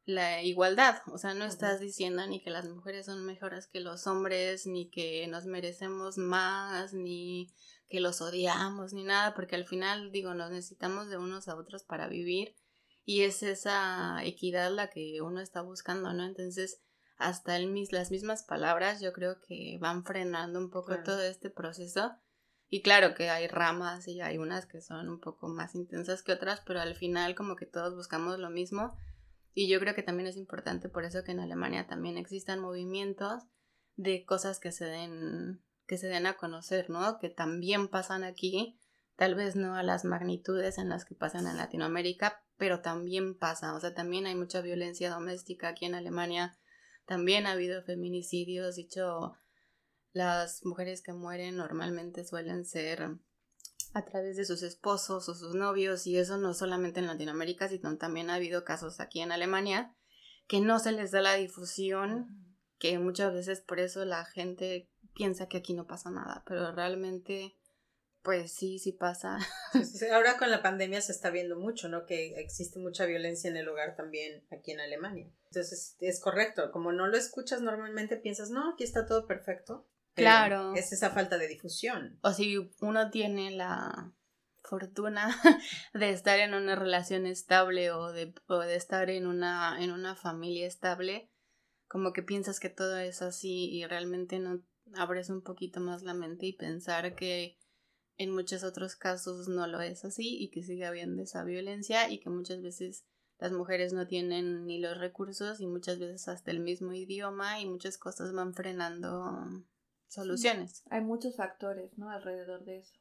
la 0.10 0.44
igualdad, 0.44 1.02
o 1.08 1.18
sea, 1.18 1.34
no 1.34 1.46
estás 1.46 1.80
diciendo 1.80 2.26
ni 2.28 2.42
que 2.42 2.50
las 2.50 2.68
mujeres 2.68 3.06
son 3.06 3.26
mejores 3.26 3.68
que 3.68 3.80
los 3.80 4.08
hombres, 4.08 4.66
ni 4.66 4.90
que 4.90 5.28
nos 5.28 5.46
merecemos 5.46 6.18
más, 6.18 6.94
ni 6.94 7.54
que 7.90 8.00
los 8.00 8.22
odiamos, 8.22 8.94
ni 8.94 9.04
nada, 9.04 9.34
porque 9.34 9.56
al 9.56 9.66
final, 9.66 10.12
digo, 10.12 10.34
nos 10.34 10.52
necesitamos 10.52 11.10
de 11.10 11.18
unos 11.18 11.48
a 11.48 11.56
otros 11.56 11.84
para 11.84 12.08
vivir 12.08 12.56
y 13.06 13.22
es 13.22 13.44
esa 13.44 14.24
equidad 14.24 14.72
la 14.72 14.90
que 14.90 15.22
uno 15.22 15.42
está 15.42 15.62
buscando, 15.62 16.14
¿no? 16.14 16.26
Entonces, 16.26 16.82
hasta 17.18 17.56
el 17.58 17.68
mis, 17.68 17.92
las 17.92 18.12
mismas 18.12 18.44
palabras 18.44 19.02
yo 19.02 19.14
creo 19.14 19.40
que 19.42 19.78
van 19.80 20.06
frenando 20.06 20.60
un 20.60 20.70
poco 20.70 21.02
todo 21.04 21.22
este 21.22 21.50
proceso. 21.50 22.16
Y 22.72 22.84
claro 22.84 23.16
que 23.16 23.32
hay 23.32 23.48
ramas 23.48 24.08
y 24.08 24.22
hay 24.22 24.38
unas 24.38 24.68
que 24.68 24.80
son 24.80 25.10
un 25.10 25.20
poco 25.20 25.48
más 25.48 25.74
intensas 25.74 26.22
que 26.22 26.32
otras, 26.32 26.62
pero 26.66 26.82
al 26.82 26.96
final 26.96 27.34
como 27.34 27.56
que 27.56 27.66
todos 27.66 27.96
buscamos 27.96 28.38
lo 28.38 28.52
mismo 28.52 28.96
y 29.60 29.68
yo 29.68 29.78
creo 29.82 29.94
que 29.94 30.04
también 30.04 30.28
es 30.28 30.38
importante 30.38 30.88
por 30.88 31.04
eso 31.04 31.26
que 31.26 31.34
en 31.34 31.42
Alemania 31.42 31.86
también 31.86 32.18
existan 32.18 32.62
movimientos 32.62 33.44
de 33.98 34.24
cosas 34.24 34.58
que 34.58 34.72
se 34.72 34.86
den 34.86 35.62
que 35.86 35.98
se 35.98 36.08
den 36.08 36.28
a 36.28 36.38
conocer, 36.38 36.90
¿no? 36.90 37.20
Que 37.20 37.28
también 37.28 37.90
pasan 37.90 38.24
aquí, 38.24 38.80
tal 39.18 39.36
vez 39.36 39.58
no 39.58 39.76
a 39.76 39.84
las 39.84 40.06
magnitudes 40.06 40.78
en 40.78 40.88
las 40.88 41.04
que 41.04 41.14
pasan 41.14 41.46
en 41.46 41.58
Latinoamérica, 41.58 42.42
pero 42.56 42.80
también 42.80 43.38
pasa, 43.38 43.76
o 43.76 43.82
sea, 43.82 43.94
también 43.94 44.28
hay 44.28 44.36
mucha 44.36 44.62
violencia 44.62 45.10
doméstica 45.10 45.68
aquí 45.68 45.84
en 45.84 45.96
Alemania, 45.96 46.58
también 47.06 47.46
ha 47.46 47.52
habido 47.52 47.84
feminicidios, 47.84 48.78
dicho, 48.78 49.34
las 50.14 50.64
mujeres 50.64 51.02
que 51.02 51.12
mueren 51.12 51.58
normalmente 51.58 52.24
suelen 52.24 52.64
ser 52.64 53.10
a 53.94 54.06
través 54.06 54.38
de 54.38 54.46
sus 54.46 54.64
esposos 54.64 55.28
o 55.30 55.36
sus 55.36 55.56
novios 55.56 56.06
y 56.08 56.18
eso 56.18 56.38
no 56.38 56.54
solamente 56.54 57.00
en 57.00 57.08
Latinoamérica, 57.08 57.68
sino 57.68 57.98
también 57.98 58.30
ha 58.30 58.36
habido 58.36 58.64
casos 58.64 59.00
aquí 59.00 59.22
en 59.22 59.32
Alemania 59.32 59.96
que 60.48 60.62
no 60.62 60.80
se 60.80 60.92
les 60.92 61.12
da 61.12 61.22
la 61.22 61.36
difusión, 61.36 62.58
que 62.80 62.98
muchas 62.98 63.34
veces 63.34 63.62
por 63.62 63.80
eso 63.80 64.04
la 64.06 64.26
gente 64.26 64.90
piensa 65.14 65.48
que 65.48 65.58
aquí 65.58 65.74
no 65.74 65.86
pasa 65.86 66.10
nada, 66.12 66.44
pero 66.46 66.72
realmente 66.72 67.56
pues 68.22 68.52
sí, 68.52 68.80
sí 68.80 68.92
pasa. 68.92 69.38
Ahora 70.14 70.38
con 70.38 70.52
la 70.52 70.62
pandemia 70.62 71.02
se 71.02 71.12
está 71.12 71.30
viendo 71.30 71.58
mucho, 71.58 71.88
¿no? 71.88 72.06
Que 72.06 72.40
existe 72.40 72.80
mucha 72.80 73.06
violencia 73.06 73.50
en 73.50 73.58
el 73.58 73.68
hogar 73.68 73.96
también 73.96 74.46
aquí 74.52 74.72
en 74.72 74.82
Alemania. 74.82 75.32
Entonces 75.46 75.96
es 76.00 76.20
correcto, 76.20 76.72
como 76.72 76.92
no 76.92 77.08
lo 77.08 77.18
escuchas 77.18 77.62
normalmente 77.62 78.18
piensas, 78.18 78.50
no, 78.50 78.74
aquí 78.74 78.84
está 78.84 79.06
todo 79.06 79.26
perfecto. 79.26 79.88
Claro. 80.16 80.74
Es 80.76 80.92
esa 80.92 81.12
falta 81.12 81.38
de 81.38 81.48
difusión. 81.48 82.20
O 82.22 82.32
si 82.32 82.58
uno 82.82 83.10
tiene 83.10 83.52
la 83.52 84.14
fortuna 84.64 85.30
de 85.94 86.10
estar 86.12 86.40
en 86.40 86.54
una 86.54 86.76
relación 86.76 87.26
estable 87.26 87.92
o 87.92 88.12
de, 88.12 88.34
de 88.48 88.76
estar 88.76 89.10
en 89.10 89.28
una, 89.28 89.84
en 89.84 89.92
una 89.92 90.16
familia 90.16 90.68
estable, 90.68 91.30
como 91.88 92.14
que 92.14 92.24
piensas 92.24 92.60
que 92.60 92.70
todo 92.70 92.98
es 92.98 93.22
así 93.22 93.70
y 93.72 93.86
realmente 93.86 94.40
no 94.40 94.62
abres 94.96 95.30
un 95.30 95.42
poquito 95.42 95.80
más 95.80 96.04
la 96.04 96.14
mente 96.14 96.46
y 96.46 96.54
pensar 96.54 97.16
que 97.16 97.58
en 98.18 98.32
muchos 98.32 98.64
otros 98.64 98.96
casos 98.96 99.48
no 99.48 99.66
lo 99.68 99.82
es 99.82 100.04
así 100.06 100.38
y 100.40 100.50
que 100.52 100.64
sigue 100.64 100.86
habiendo 100.86 101.24
esa 101.24 101.44
violencia 101.44 102.12
y 102.12 102.20
que 102.20 102.30
muchas 102.30 102.62
veces 102.62 103.06
las 103.40 103.54
mujeres 103.54 103.94
no 103.94 104.06
tienen 104.06 104.66
ni 104.66 104.80
los 104.80 104.98
recursos 104.98 105.62
y 105.62 105.68
muchas 105.68 105.98
veces 106.00 106.28
hasta 106.28 106.52
el 106.52 106.60
mismo 106.60 106.94
idioma 106.94 107.62
y 107.62 107.66
muchas 107.66 107.98
cosas 107.98 108.34
van 108.34 108.54
frenando 108.54 109.64
soluciones. 110.10 110.84
hay 110.90 111.02
muchos 111.02 111.38
factores, 111.38 111.98
¿no? 111.98 112.10
Alrededor 112.10 112.66
de 112.66 112.80
eso. 112.80 112.94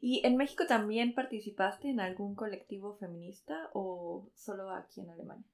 ¿Y 0.00 0.26
en 0.26 0.36
México 0.36 0.66
también 0.66 1.14
participaste 1.14 1.88
en 1.88 2.00
algún 2.00 2.34
colectivo 2.34 2.96
feminista 2.96 3.70
o 3.72 4.30
solo 4.34 4.70
aquí 4.70 5.00
en 5.00 5.10
Alemania? 5.10 5.46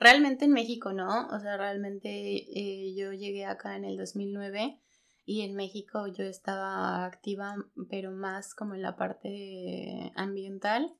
Realmente 0.00 0.44
en 0.44 0.52
México 0.52 0.92
no, 0.92 1.28
o 1.28 1.40
sea, 1.40 1.56
realmente 1.56 2.08
eh, 2.08 2.94
yo 2.94 3.12
llegué 3.12 3.44
acá 3.44 3.76
en 3.76 3.84
el 3.84 3.96
2009 3.96 4.80
y 5.24 5.42
en 5.42 5.54
México 5.54 6.06
yo 6.06 6.24
estaba 6.24 7.04
activa, 7.04 7.56
pero 7.90 8.12
más 8.12 8.54
como 8.54 8.74
en 8.74 8.82
la 8.82 8.96
parte 8.96 10.12
ambiental. 10.14 10.94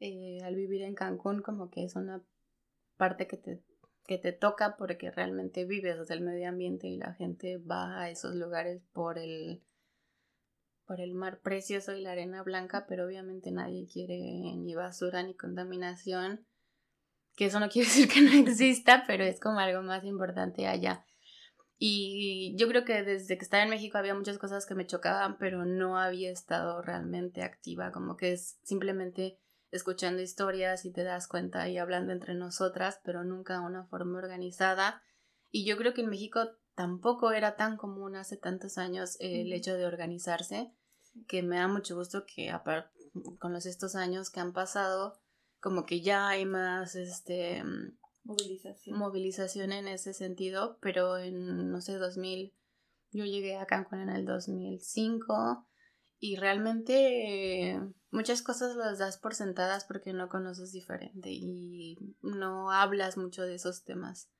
Eh, 0.00 0.38
al 0.44 0.54
vivir 0.54 0.82
en 0.82 0.94
Cancún, 0.94 1.42
como 1.42 1.70
que 1.70 1.84
es 1.84 1.96
una 1.96 2.22
parte 2.96 3.26
que 3.26 3.36
te 3.36 3.62
que 4.08 4.16
te 4.16 4.32
toca 4.32 4.76
porque 4.78 5.10
realmente 5.10 5.66
vives 5.66 5.98
desde 5.98 6.14
el 6.14 6.22
medio 6.22 6.48
ambiente 6.48 6.88
y 6.88 6.96
la 6.96 7.12
gente 7.12 7.58
va 7.58 8.00
a 8.00 8.10
esos 8.10 8.34
lugares 8.34 8.82
por 8.94 9.18
el 9.18 9.62
por 10.86 11.02
el 11.02 11.12
mar 11.12 11.40
precioso 11.42 11.94
y 11.94 12.00
la 12.00 12.12
arena 12.12 12.42
blanca, 12.42 12.86
pero 12.88 13.04
obviamente 13.04 13.50
nadie 13.50 13.86
quiere 13.86 14.16
ni 14.56 14.74
basura 14.74 15.22
ni 15.22 15.36
contaminación, 15.36 16.46
que 17.36 17.44
eso 17.44 17.60
no 17.60 17.68
quiere 17.70 17.86
decir 17.86 18.08
que 18.08 18.22
no 18.22 18.32
exista, 18.32 19.04
pero 19.06 19.24
es 19.24 19.38
como 19.38 19.60
algo 19.60 19.82
más 19.82 20.02
importante 20.04 20.66
allá. 20.66 21.04
Y 21.76 22.56
yo 22.56 22.66
creo 22.66 22.86
que 22.86 23.02
desde 23.02 23.36
que 23.36 23.44
estaba 23.44 23.62
en 23.62 23.68
México 23.68 23.98
había 23.98 24.14
muchas 24.14 24.38
cosas 24.38 24.64
que 24.64 24.74
me 24.74 24.86
chocaban, 24.86 25.36
pero 25.36 25.66
no 25.66 25.98
había 25.98 26.32
estado 26.32 26.80
realmente 26.80 27.42
activa, 27.42 27.92
como 27.92 28.16
que 28.16 28.32
es 28.32 28.58
simplemente 28.62 29.38
escuchando 29.70 30.22
historias 30.22 30.84
y 30.84 30.92
te 30.92 31.04
das 31.04 31.28
cuenta 31.28 31.68
y 31.68 31.78
hablando 31.78 32.12
entre 32.12 32.34
nosotras, 32.34 33.00
pero 33.04 33.24
nunca 33.24 33.54
de 33.54 33.66
una 33.66 33.84
forma 33.86 34.18
organizada. 34.18 35.02
Y 35.50 35.64
yo 35.64 35.76
creo 35.76 35.94
que 35.94 36.02
en 36.02 36.10
México 36.10 36.40
tampoco 36.74 37.32
era 37.32 37.56
tan 37.56 37.76
común 37.76 38.16
hace 38.16 38.36
tantos 38.36 38.78
años 38.78 39.16
el 39.20 39.52
hecho 39.52 39.74
de 39.74 39.86
organizarse, 39.86 40.72
que 41.26 41.42
me 41.42 41.56
da 41.56 41.68
mucho 41.68 41.96
gusto 41.96 42.24
que 42.24 42.52
con 43.38 43.52
los 43.52 43.66
estos 43.66 43.94
años 43.94 44.30
que 44.30 44.40
han 44.40 44.52
pasado, 44.52 45.20
como 45.60 45.84
que 45.86 46.00
ya 46.00 46.28
hay 46.28 46.46
más 46.46 46.94
este 46.94 47.64
movilización. 48.22 48.98
movilización 48.98 49.72
en 49.72 49.88
ese 49.88 50.14
sentido, 50.14 50.78
pero 50.80 51.18
en 51.18 51.70
no 51.70 51.80
sé 51.80 51.94
2000 51.94 52.54
yo 53.10 53.24
llegué 53.24 53.56
a 53.56 53.66
Cancún 53.66 54.00
en 54.00 54.10
el 54.10 54.26
2005 54.26 55.67
y 56.20 56.36
realmente 56.36 57.80
muchas 58.10 58.42
cosas 58.42 58.76
las 58.76 58.98
das 58.98 59.18
por 59.18 59.34
sentadas 59.34 59.84
porque 59.84 60.12
no 60.12 60.28
conoces 60.28 60.72
diferente 60.72 61.30
y 61.30 62.16
no 62.22 62.70
hablas 62.72 63.16
mucho 63.16 63.42
de 63.42 63.54
esos 63.54 63.84
temas. 63.84 64.30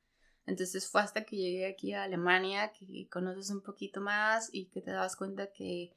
Entonces 0.47 0.89
fue 0.89 1.03
hasta 1.03 1.25
que 1.25 1.37
llegué 1.37 1.67
aquí 1.67 1.93
a 1.93 2.05
Alemania 2.05 2.73
que 2.73 3.09
conoces 3.11 3.51
un 3.51 3.63
poquito 3.63 4.01
más 4.01 4.49
y 4.53 4.71
que 4.71 4.81
te 4.81 4.91
das 4.91 5.15
cuenta 5.15 5.53
que 5.53 5.95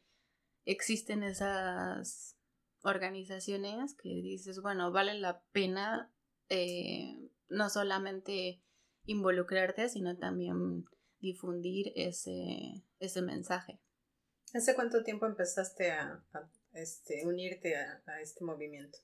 existen 0.65 1.23
esas 1.23 2.37
organizaciones 2.83 3.95
que 3.95 4.09
dices, 4.09 4.61
bueno, 4.61 4.91
vale 4.91 5.13
la 5.15 5.41
pena 5.51 6.11
eh, 6.49 7.29
no 7.47 7.69
solamente 7.69 8.61
involucrarte, 9.05 9.89
sino 9.89 10.17
también 10.17 10.85
difundir 11.19 11.93
ese, 11.95 12.83
ese 12.99 13.21
mensaje. 13.21 13.79
¿Hace 14.53 14.75
cuánto 14.75 15.03
tiempo 15.03 15.25
empezaste 15.25 15.91
a, 15.91 16.23
este, 16.73 17.25
unirte 17.25 17.75
a, 17.77 18.21
este 18.21 18.43
movimiento? 18.43 18.99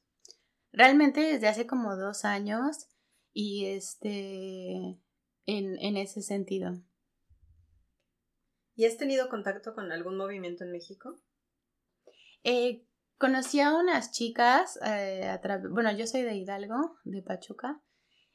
Realmente 0.73 1.21
desde 1.21 1.47
hace 1.47 1.65
como 1.65 1.95
dos 1.95 2.25
años 2.25 2.89
y 3.31 3.67
este 3.67 4.99
en, 5.45 5.97
ese 5.97 6.21
sentido. 6.21 6.81
¿Y 8.75 8.85
has 8.85 8.97
tenido 8.97 9.29
contacto 9.29 9.73
con 9.73 9.91
algún 9.93 10.17
movimiento 10.17 10.65
en 10.65 10.71
México? 10.71 11.17
Eh, 12.43 12.85
conocí 13.17 13.61
a 13.61 13.73
unas 13.73 14.11
chicas, 14.11 14.77
eh, 14.85 15.39
bueno, 15.69 15.95
yo 15.95 16.05
soy 16.07 16.23
de 16.23 16.35
Hidalgo, 16.35 16.97
de 17.05 17.23
Pachuca, 17.23 17.81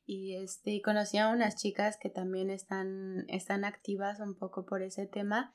y 0.04 0.36
este, 0.36 0.80
conocí 0.82 1.18
a 1.18 1.28
unas 1.28 1.56
chicas 1.56 1.98
que 2.00 2.08
también 2.08 2.50
están, 2.50 3.24
están 3.28 3.64
activas 3.64 4.18
un 4.20 4.36
poco 4.36 4.64
por 4.64 4.82
ese 4.82 5.06
tema 5.06 5.54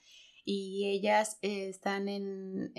y 0.50 0.90
ellas 0.90 1.40
eh, 1.42 1.68
están 1.68 2.08
en, 2.08 2.72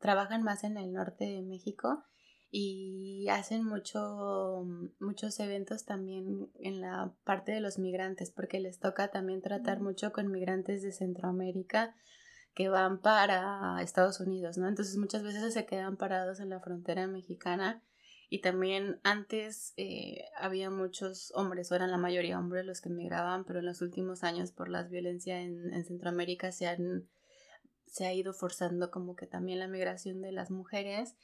trabajan 0.00 0.42
más 0.42 0.64
en 0.64 0.76
el 0.76 0.92
norte 0.92 1.24
de 1.24 1.42
México 1.42 2.02
y 2.50 3.28
hacen 3.28 3.64
mucho, 3.64 4.66
muchos 4.98 5.38
eventos 5.38 5.84
también 5.84 6.50
en 6.58 6.80
la 6.80 7.14
parte 7.22 7.52
de 7.52 7.60
los 7.60 7.78
migrantes 7.78 8.32
porque 8.32 8.58
les 8.58 8.80
toca 8.80 9.12
también 9.12 9.42
tratar 9.42 9.80
mucho 9.80 10.12
con 10.12 10.32
migrantes 10.32 10.82
de 10.82 10.90
Centroamérica 10.90 11.94
que 12.52 12.68
van 12.68 13.00
para 13.00 13.80
Estados 13.80 14.18
Unidos, 14.18 14.58
¿no? 14.58 14.66
Entonces 14.66 14.96
muchas 14.96 15.22
veces 15.22 15.54
se 15.54 15.66
quedan 15.66 15.96
parados 15.96 16.40
en 16.40 16.48
la 16.48 16.58
frontera 16.58 17.06
mexicana 17.06 17.80
y 18.34 18.40
también 18.40 18.98
antes 19.04 19.74
eh, 19.76 20.24
había 20.36 20.68
muchos 20.68 21.30
hombres, 21.36 21.70
o 21.70 21.76
eran 21.76 21.92
la 21.92 21.98
mayoría 21.98 22.36
hombres 22.36 22.66
los 22.66 22.80
que 22.80 22.88
emigraban, 22.88 23.44
pero 23.44 23.60
en 23.60 23.66
los 23.66 23.80
últimos 23.80 24.24
años 24.24 24.50
por 24.50 24.68
la 24.68 24.82
violencia 24.82 25.40
en, 25.40 25.72
en 25.72 25.84
Centroamérica 25.84 26.50
se 26.50 26.66
han 26.66 27.08
se 27.86 28.06
ha 28.06 28.12
ido 28.12 28.32
forzando 28.32 28.90
como 28.90 29.14
que 29.14 29.28
también 29.28 29.60
la 29.60 29.68
migración 29.68 30.20
de 30.20 30.32
las 30.32 30.50
mujeres 30.50 31.14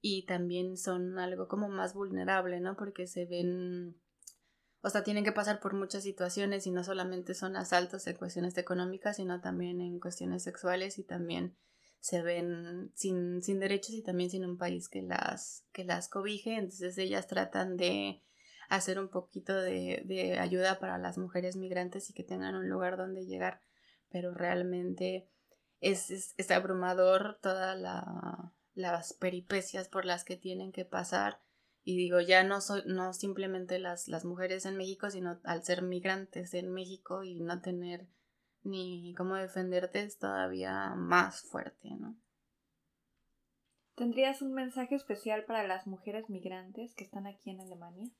y 0.00 0.24
también 0.24 0.78
son 0.78 1.18
algo 1.18 1.48
como 1.48 1.68
más 1.68 1.92
vulnerable, 1.92 2.60
¿no? 2.60 2.78
Porque 2.78 3.06
se 3.06 3.26
ven, 3.26 4.00
o 4.80 4.88
sea, 4.88 5.04
tienen 5.04 5.24
que 5.24 5.32
pasar 5.32 5.60
por 5.60 5.74
muchas 5.74 6.02
situaciones 6.02 6.66
y 6.66 6.70
no 6.70 6.82
solamente 6.82 7.34
son 7.34 7.56
asaltos 7.56 8.06
en 8.06 8.16
cuestiones 8.16 8.56
económicas, 8.56 9.16
sino 9.16 9.42
también 9.42 9.82
en 9.82 10.00
cuestiones 10.00 10.42
sexuales 10.42 10.98
y 10.98 11.04
también 11.04 11.58
se 12.04 12.20
ven 12.20 12.92
sin, 12.94 13.40
sin 13.40 13.60
derechos 13.60 13.94
y 13.94 14.02
también 14.02 14.28
sin 14.28 14.44
un 14.44 14.58
país 14.58 14.90
que 14.90 15.00
las, 15.00 15.64
que 15.72 15.84
las 15.84 16.10
cobije, 16.10 16.56
entonces 16.56 16.98
ellas 16.98 17.28
tratan 17.28 17.78
de 17.78 18.20
hacer 18.68 18.98
un 18.98 19.08
poquito 19.08 19.56
de, 19.56 20.02
de 20.04 20.38
ayuda 20.38 20.78
para 20.78 20.98
las 20.98 21.16
mujeres 21.16 21.56
migrantes 21.56 22.10
y 22.10 22.12
que 22.12 22.22
tengan 22.22 22.56
un 22.56 22.68
lugar 22.68 22.98
donde 22.98 23.24
llegar, 23.24 23.62
pero 24.10 24.34
realmente 24.34 25.30
es, 25.80 26.34
es, 26.36 26.50
abrumador 26.50 27.38
todas 27.40 27.80
las 28.74 29.14
peripecias 29.14 29.88
por 29.88 30.04
las 30.04 30.24
que 30.24 30.36
tienen 30.36 30.72
que 30.72 30.84
pasar. 30.84 31.40
Y 31.84 31.96
digo, 31.96 32.20
ya 32.20 32.44
no, 32.44 32.60
soy, 32.60 32.82
no 32.84 33.14
simplemente 33.14 33.78
las, 33.78 34.08
las 34.08 34.26
mujeres 34.26 34.66
en 34.66 34.76
México, 34.76 35.08
sino 35.08 35.40
al 35.42 35.64
ser 35.64 35.80
migrantes 35.80 36.52
en 36.52 36.70
México 36.70 37.24
y 37.24 37.40
no 37.40 37.62
tener 37.62 38.08
ni 38.64 39.14
cómo 39.14 39.36
defenderte 39.36 40.02
es 40.02 40.18
todavía 40.18 40.94
más 40.96 41.42
fuerte, 41.42 41.90
¿no? 41.90 42.16
¿Tendrías 43.94 44.42
un 44.42 44.52
mensaje 44.54 44.96
especial 44.96 45.44
para 45.44 45.66
las 45.66 45.86
mujeres 45.86 46.28
migrantes 46.28 46.94
que 46.94 47.04
están 47.04 47.26
aquí 47.26 47.50
en 47.50 47.60
Alemania? 47.60 48.10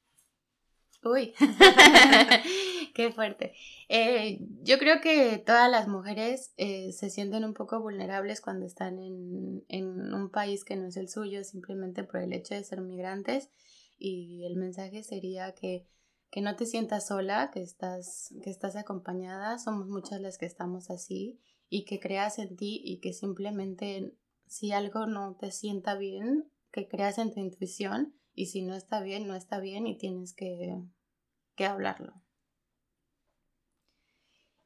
Uy, 1.03 1.35
qué 2.95 3.13
fuerte. 3.13 3.53
Eh, 3.89 4.39
yo 4.63 4.79
creo 4.79 5.01
que 5.03 5.37
todas 5.39 5.71
las 5.71 5.87
mujeres 5.87 6.55
eh, 6.57 6.93
se 6.93 7.11
sienten 7.11 7.45
un 7.45 7.53
poco 7.53 7.81
vulnerables 7.81 8.41
cuando 8.41 8.65
están 8.65 8.99
en, 8.99 9.65
en, 9.69 10.15
un 10.15 10.31
país 10.31 10.65
que 10.65 10.77
no 10.77 10.87
es 10.87 10.97
el 10.97 11.09
suyo, 11.11 11.45
simplemente 11.45 12.05
por 12.05 12.21
el 12.21 12.33
hecho 12.33 12.55
de 12.55 12.65
ser 12.65 12.81
migrantes. 12.81 13.51
Y 13.99 14.45
el 14.47 14.57
mensaje 14.57 15.03
sería 15.03 15.53
que, 15.53 15.87
que 16.35 16.41
no 16.41 16.57
te 16.57 16.67
sientas 16.67 17.07
sola, 17.07 17.53
que 17.53 17.63
estás, 17.63 18.35
que 18.43 18.51
estás 18.51 18.75
acompañada. 18.75 19.57
Somos 19.61 19.87
muchas 19.87 20.21
las 20.21 20.37
que 20.37 20.47
estamos 20.47 20.91
así. 20.91 21.41
Y 21.69 21.85
que 21.85 22.01
creas 22.01 22.41
en 22.41 22.57
ti 22.57 22.83
y 22.85 22.99
que 22.99 23.13
simplemente 23.13 24.17
si 24.49 24.73
algo 24.73 25.07
no 25.07 25.37
te 25.37 25.53
sienta 25.53 25.95
bien, 25.95 26.51
que 26.73 26.89
creas 26.89 27.19
en 27.19 27.33
tu 27.33 27.39
intuición 27.39 28.17
y 28.35 28.47
si 28.47 28.63
no 28.63 28.75
está 28.75 29.01
bien, 29.01 29.29
no 29.29 29.37
está 29.37 29.61
bien 29.61 29.87
y 29.87 29.97
tienes 29.97 30.35
que, 30.35 30.83
que 31.55 31.67
hablarlo. 31.67 32.21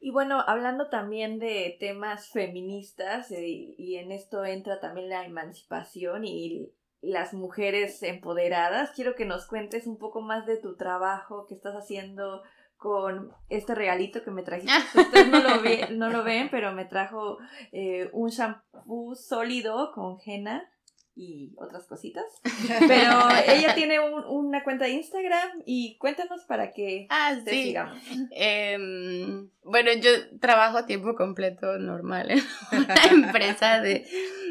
Y 0.01 0.11
bueno, 0.11 0.43
hablando 0.47 0.89
también 0.89 1.39
de 1.39 1.77
temas 1.79 2.29
feministas, 2.29 3.31
eh, 3.31 3.75
y 3.77 3.97
en 3.97 4.11
esto 4.11 4.43
entra 4.47 4.81
también 4.81 5.11
la 5.11 5.27
emancipación 5.27 6.25
y 6.25 6.73
las 7.01 7.33
mujeres 7.35 8.03
empoderadas, 8.03 8.91
quiero 8.91 9.15
que 9.15 9.25
nos 9.25 9.47
cuentes 9.47 9.87
un 9.87 9.99
poco 9.99 10.21
más 10.21 10.47
de 10.47 10.57
tu 10.57 10.77
trabajo 10.77 11.47
que 11.47 11.55
estás 11.55 11.75
haciendo 11.75 12.43
con 12.77 13.33
este 13.49 13.75
regalito 13.75 14.23
que 14.23 14.31
me 14.31 14.43
trajiste. 14.43 14.73
Ustedes 15.01 15.29
no 15.29 15.41
lo, 15.41 15.97
no 15.97 16.11
lo 16.11 16.25
ven, 16.25 16.49
pero 16.51 16.73
me 16.73 16.85
trajo 16.85 17.39
eh, 17.73 18.09
un 18.13 18.31
shampoo 18.31 19.15
sólido 19.15 19.93
con 19.93 20.19
henna 20.25 20.71
y 21.19 21.53
otras 21.57 21.87
cositas. 21.87 22.25
Pero 22.87 23.29
ella 23.47 23.75
tiene 23.75 23.99
una 23.99 24.63
cuenta 24.63 24.85
de 24.85 24.93
Instagram 24.93 25.63
y 25.67 25.99
cuéntanos 25.99 26.45
para 26.45 26.73
que 26.73 27.09
ah, 27.11 27.35
te 27.45 27.51
sigamos. 27.51 27.99
Em, 28.31 29.51
bueno, 29.65 29.91
yo 30.01 30.11
trabajo 30.39 30.79
a 30.79 30.87
tiempo 30.87 31.17
completo 31.17 31.77
normal 31.79 32.31
en 32.31 32.41
una 32.73 32.95
empresa 33.11 33.81
de, 33.81 34.07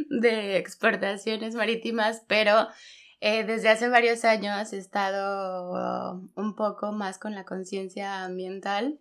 de 0.10 0.58
exportaciones 0.58 1.56
marítimas, 1.56 2.24
pero 2.28 2.68
eh, 3.22 3.46
desde 3.46 3.70
hace 3.70 3.88
varios 3.88 4.26
años 4.26 4.74
he 4.74 4.78
estado 4.78 6.22
un 6.36 6.56
poco 6.56 6.92
más 6.92 7.18
con 7.18 7.34
la 7.34 7.46
conciencia 7.46 8.26
ambiental. 8.26 9.00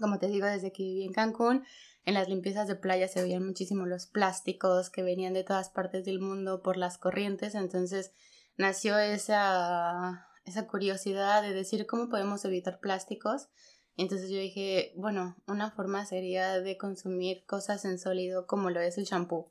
Como 0.00 0.18
te 0.18 0.26
digo, 0.26 0.46
desde 0.46 0.72
que 0.72 0.82
viví 0.82 1.04
en 1.04 1.12
Cancún, 1.12 1.64
en 2.06 2.14
las 2.14 2.28
limpiezas 2.28 2.68
de 2.68 2.76
playa 2.76 3.08
se 3.08 3.20
veían 3.20 3.44
muchísimo 3.44 3.84
los 3.84 4.06
plásticos 4.06 4.90
que 4.90 5.02
venían 5.02 5.34
de 5.34 5.42
todas 5.42 5.70
partes 5.70 6.04
del 6.04 6.20
mundo 6.20 6.62
por 6.62 6.76
las 6.76 6.98
corrientes, 6.98 7.56
entonces 7.56 8.12
nació 8.56 8.96
esa, 8.98 10.28
esa 10.44 10.68
curiosidad 10.68 11.42
de 11.42 11.52
decir 11.52 11.84
cómo 11.86 12.08
podemos 12.08 12.44
evitar 12.44 12.78
plásticos. 12.78 13.48
Entonces 13.96 14.30
yo 14.30 14.38
dije, 14.38 14.92
bueno, 14.96 15.36
una 15.48 15.72
forma 15.72 16.06
sería 16.06 16.60
de 16.60 16.78
consumir 16.78 17.44
cosas 17.44 17.84
en 17.84 17.98
sólido 17.98 18.46
como 18.46 18.70
lo 18.70 18.80
es 18.80 18.98
el 18.98 19.04
shampoo. 19.04 19.50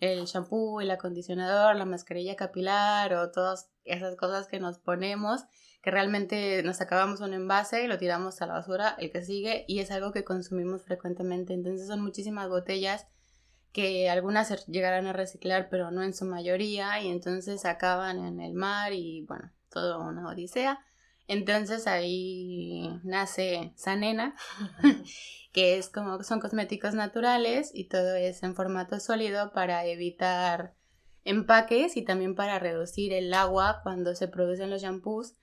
El 0.00 0.24
shampoo, 0.24 0.80
el 0.80 0.90
acondicionador, 0.90 1.76
la 1.76 1.84
mascarilla 1.84 2.34
capilar 2.34 3.14
o 3.14 3.30
todas 3.30 3.70
esas 3.84 4.16
cosas 4.16 4.48
que 4.48 4.58
nos 4.58 4.78
ponemos 4.78 5.42
que 5.82 5.90
realmente 5.90 6.62
nos 6.62 6.80
acabamos 6.80 7.20
un 7.20 7.34
envase 7.34 7.82
y 7.82 7.88
lo 7.88 7.98
tiramos 7.98 8.40
a 8.40 8.46
la 8.46 8.54
basura, 8.54 8.94
el 8.98 9.10
que 9.10 9.22
sigue, 9.22 9.64
y 9.66 9.80
es 9.80 9.90
algo 9.90 10.12
que 10.12 10.22
consumimos 10.22 10.82
frecuentemente. 10.82 11.54
Entonces 11.54 11.88
son 11.88 12.00
muchísimas 12.00 12.48
botellas 12.48 13.08
que 13.72 14.08
algunas 14.08 14.66
llegarán 14.66 15.06
a 15.06 15.12
reciclar, 15.12 15.68
pero 15.70 15.90
no 15.90 16.04
en 16.04 16.14
su 16.14 16.24
mayoría, 16.24 17.00
y 17.02 17.08
entonces 17.08 17.64
acaban 17.64 18.24
en 18.24 18.40
el 18.40 18.54
mar 18.54 18.92
y 18.92 19.24
bueno, 19.26 19.50
todo 19.70 20.00
una 20.00 20.28
odisea. 20.28 20.78
Entonces 21.26 21.88
ahí 21.88 23.00
nace 23.02 23.72
Sanena, 23.76 24.36
que 25.52 25.78
es 25.78 25.88
como 25.88 26.22
son 26.22 26.38
cosméticos 26.38 26.94
naturales 26.94 27.72
y 27.74 27.88
todo 27.88 28.14
es 28.14 28.42
en 28.44 28.54
formato 28.54 29.00
sólido 29.00 29.52
para 29.52 29.84
evitar 29.86 30.74
empaques 31.24 31.96
y 31.96 32.02
también 32.02 32.36
para 32.36 32.58
reducir 32.60 33.12
el 33.12 33.32
agua 33.34 33.80
cuando 33.82 34.14
se 34.14 34.28
producen 34.28 34.70
los 34.70 34.82
shampoos 34.82 35.34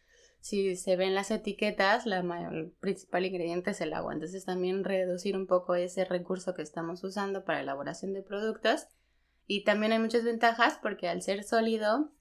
si 0.41 0.75
se 0.77 0.95
ven 0.95 1.15
las 1.15 1.31
etiquetas, 1.31 2.05
la 2.05 2.19
el 2.19 2.71
principal 2.79 3.25
ingrediente 3.25 3.71
es 3.71 3.81
el 3.81 3.93
agua. 3.93 4.13
Entonces 4.13 4.45
también 4.45 4.83
reducir 4.83 5.35
un 5.35 5.47
poco 5.47 5.75
ese 5.75 6.05
recurso 6.05 6.53
que 6.53 6.61
estamos 6.61 7.03
usando 7.03 7.43
para 7.43 7.61
elaboración 7.61 8.13
de 8.13 8.23
productos. 8.23 8.87
Y 9.47 9.63
también 9.63 9.91
hay 9.91 9.99
muchas 9.99 10.23
ventajas 10.23 10.79
porque 10.81 11.09
al 11.09 11.21
ser 11.21 11.43
sólido, 11.43 12.11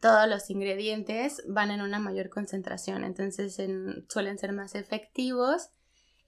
todos 0.00 0.28
los 0.28 0.50
ingredientes 0.50 1.42
van 1.48 1.70
en 1.70 1.80
una 1.80 1.98
mayor 1.98 2.28
concentración. 2.28 3.04
Entonces 3.04 3.60
suelen 4.08 4.38
ser 4.38 4.52
más 4.52 4.74
efectivos. 4.74 5.70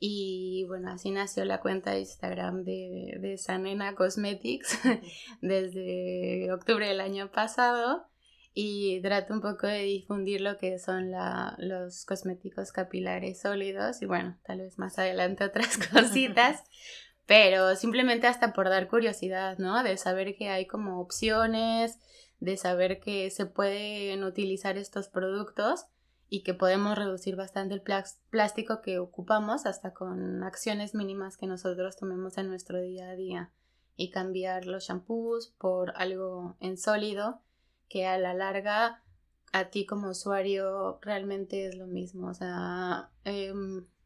Y 0.01 0.65
bueno, 0.67 0.91
así 0.91 1.13
nació 1.13 1.45
la 1.45 1.61
cuenta 1.61 1.93
de 1.93 2.01
Instagram 2.01 2.65
de, 2.65 3.19
de 3.21 3.39
Sanena 3.39 3.95
Cosmetics 3.95 4.79
desde 5.41 6.53
octubre 6.53 6.89
del 6.89 7.01
año 7.01 7.31
pasado 7.31 8.09
y 8.55 9.03
trato 9.03 9.35
un 9.35 9.41
poco 9.41 9.67
de 9.67 9.81
difundir 9.81 10.41
lo 10.41 10.57
que 10.59 10.79
son 10.79 11.11
la, 11.11 11.57
los 11.59 12.05
cosméticos 12.05 12.71
capilares 12.71 13.41
sólidos 13.41 14.01
y 14.01 14.07
bueno, 14.07 14.39
tal 14.47 14.61
vez 14.61 14.79
más 14.79 14.97
adelante 14.97 15.45
otras 15.45 15.77
cositas, 15.93 16.63
pero 17.27 17.75
simplemente 17.75 18.29
hasta 18.29 18.53
por 18.53 18.69
dar 18.69 18.89
curiosidad, 18.89 19.59
¿no? 19.59 19.83
De 19.83 19.97
saber 19.97 20.37
que 20.37 20.51
hay 20.51 20.67
como 20.67 21.01
opciones, 21.01 21.99
de 22.39 22.57
saber 22.57 23.01
que 23.01 23.29
se 23.31 23.47
pueden 23.47 24.23
utilizar 24.23 24.79
estos 24.79 25.09
productos 25.09 25.87
y 26.29 26.45
que 26.45 26.55
podemos 26.55 26.97
reducir 26.97 27.35
bastante 27.35 27.75
el 27.75 27.83
plástico 28.31 28.83
que 28.83 29.01
ocupamos 29.01 29.67
hasta 29.67 29.93
con 29.93 30.45
acciones 30.45 30.95
mínimas 30.95 31.37
que 31.37 31.47
nosotros 31.47 31.97
tomemos 31.97 32.39
en 32.39 32.49
nuestro 32.49 32.81
día 32.81 33.11
a 33.11 33.17
día 33.17 33.51
y 33.97 34.11
cambiar 34.11 34.67
los 34.67 34.85
shampoos 34.85 35.55
por 35.59 35.93
algo 35.97 36.57
en 36.61 36.77
sólido 36.77 37.41
que 37.89 38.07
a 38.07 38.19
la 38.19 38.35
larga 38.35 39.03
a 39.53 39.71
ti 39.71 39.87
como 39.87 40.11
usuario 40.11 40.99
realmente 41.01 41.67
es 41.67 41.77
lo 41.77 41.87
mismo. 41.87 42.29
O 42.29 42.35
sea, 42.35 43.11
he 43.25 43.53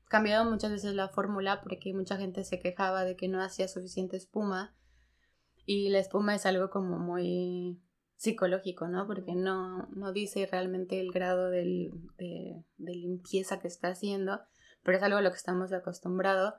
cambiado 0.08 0.50
muchas 0.50 0.70
veces 0.70 0.94
la 0.94 1.08
fórmula 1.08 1.62
porque 1.62 1.94
mucha 1.94 2.16
gente 2.16 2.44
se 2.44 2.58
quejaba 2.58 3.04
de 3.04 3.16
que 3.16 3.28
no 3.28 3.42
hacía 3.42 3.68
suficiente 3.68 4.16
espuma 4.16 4.74
y 5.64 5.90
la 5.90 5.98
espuma 5.98 6.34
es 6.34 6.46
algo 6.46 6.70
como 6.70 6.98
muy 6.98 7.80
psicológico, 8.16 8.88
¿no? 8.88 9.06
Porque 9.06 9.34
no, 9.34 9.86
no 9.94 10.12
dice 10.12 10.46
realmente 10.50 11.00
el 11.00 11.12
grado 11.12 11.50
de, 11.50 11.90
de, 12.18 12.94
limpieza 12.94 13.60
que 13.60 13.68
está 13.68 13.88
haciendo, 13.88 14.40
pero 14.82 14.98
es 14.98 15.02
algo 15.02 15.18
a 15.18 15.22
lo 15.22 15.30
que 15.30 15.36
estamos 15.36 15.72
acostumbrados. 15.72 16.54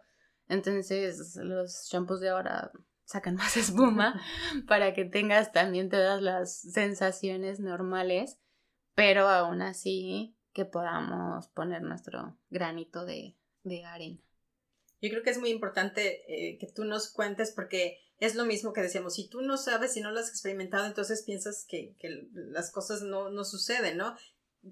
Entonces 0.48 1.36
los 1.36 1.90
shampoos 1.92 2.22
de 2.22 2.30
ahora 2.30 2.72
sacan 3.10 3.36
más 3.36 3.58
espuma 3.58 4.22
para 4.68 4.94
que 4.94 5.04
tengas 5.04 5.52
también 5.52 5.90
todas 5.90 6.22
las 6.22 6.62
sensaciones 6.62 7.60
normales, 7.60 8.38
pero 8.94 9.28
aún 9.28 9.64
así 9.64 10.38
que 10.54 10.66
podamos 10.66 11.48
poner 11.50 11.82
nuestro 11.82 12.38
granito 12.50 13.06
de, 13.06 13.36
arena. 13.86 14.20
Yo 15.02 15.10
creo 15.10 15.24
que 15.24 15.30
es 15.30 15.40
muy 15.40 15.50
importante 15.50 16.24
eh, 16.28 16.58
que 16.60 16.68
tú 16.68 16.84
nos 16.84 17.10
cuentes 17.12 17.52
porque 17.52 18.00
es 18.20 18.36
lo 18.36 18.46
mismo 18.46 18.74
que 18.74 18.82
decíamos, 18.82 19.16
si 19.16 19.30
tú 19.30 19.42
no 19.42 19.58
sabes, 19.58 19.94
si 19.94 20.02
no 20.02 20.12
lo 20.12 20.20
has 20.20 20.30
experimentado, 20.30 20.86
entonces 20.86 21.24
piensas 21.24 21.66
que, 21.68 21.96
que 22.00 22.28
las 22.34 22.72
cosas 22.72 23.02
no, 23.02 23.30
no 23.30 23.44
suceden, 23.44 23.98
¿no? 23.98 24.16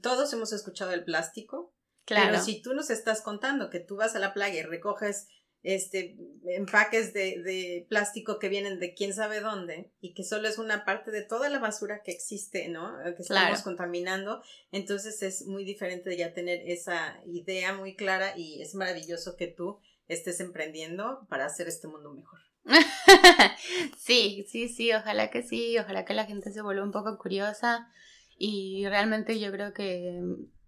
Todos 0.01 0.31
hemos 0.33 0.51
escuchado 0.51 0.91
el 0.91 1.05
plástico, 1.05 1.73
claro. 2.05 2.31
pero 2.31 2.43
si 2.43 2.61
tú 2.61 2.73
nos 2.73 2.89
estás 2.89 3.21
contando 3.21 3.69
que 3.69 3.79
tú 3.79 3.95
vas 3.95 4.15
a 4.15 4.19
la 4.19 4.33
playa 4.33 4.59
y 4.59 4.63
recoges 4.63 5.27
este, 5.63 6.17
empaques 6.45 7.13
de, 7.13 7.41
de, 7.41 7.85
plástico 7.89 8.39
que 8.39 8.49
vienen 8.49 8.79
de 8.79 8.93
quién 8.93 9.13
sabe 9.13 9.41
dónde 9.41 9.91
y 9.99 10.13
que 10.13 10.23
solo 10.23 10.47
es 10.47 10.57
una 10.57 10.85
parte 10.85 11.11
de 11.11 11.23
toda 11.23 11.49
la 11.49 11.59
basura 11.59 12.03
que 12.03 12.11
existe, 12.11 12.69
¿no? 12.69 12.93
Que 13.15 13.21
estamos 13.21 13.61
contaminando. 13.63 14.41
Entonces 14.71 15.21
es 15.23 15.45
muy 15.45 15.65
diferente 15.65 16.09
de 16.09 16.17
ya 16.17 16.33
tener 16.33 16.61
esa 16.69 17.19
idea 17.25 17.73
muy 17.73 17.95
clara 17.95 18.37
y 18.37 18.61
es 18.61 18.75
maravilloso 18.75 19.35
que 19.35 19.47
tú 19.47 19.79
estés 20.07 20.39
emprendiendo 20.39 21.25
para 21.29 21.45
hacer 21.45 21.67
este 21.67 21.87
mundo 21.87 22.13
mejor. 22.13 22.39
sí, 23.97 24.45
sí, 24.49 24.67
sí, 24.69 24.93
ojalá 24.93 25.29
que 25.31 25.41
sí, 25.43 25.77
ojalá 25.77 26.05
que 26.05 26.13
la 26.13 26.25
gente 26.25 26.51
se 26.51 26.61
vuelva 26.61 26.83
un 26.83 26.91
poco 26.91 27.17
curiosa 27.17 27.89
y 28.37 28.85
realmente 28.87 29.39
yo 29.39 29.51
creo 29.51 29.73
que 29.73 30.21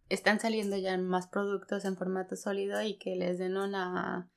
están 0.07 0.39
saliendo 0.39 0.77
ya 0.77 0.97
más 0.97 1.27
productos 1.27 1.85
en 1.85 1.97
formato 1.97 2.35
sólido 2.35 2.81
y 2.81 2.97
que 2.97 3.15
les 3.15 3.37
den 3.37 3.57
una 3.57 4.29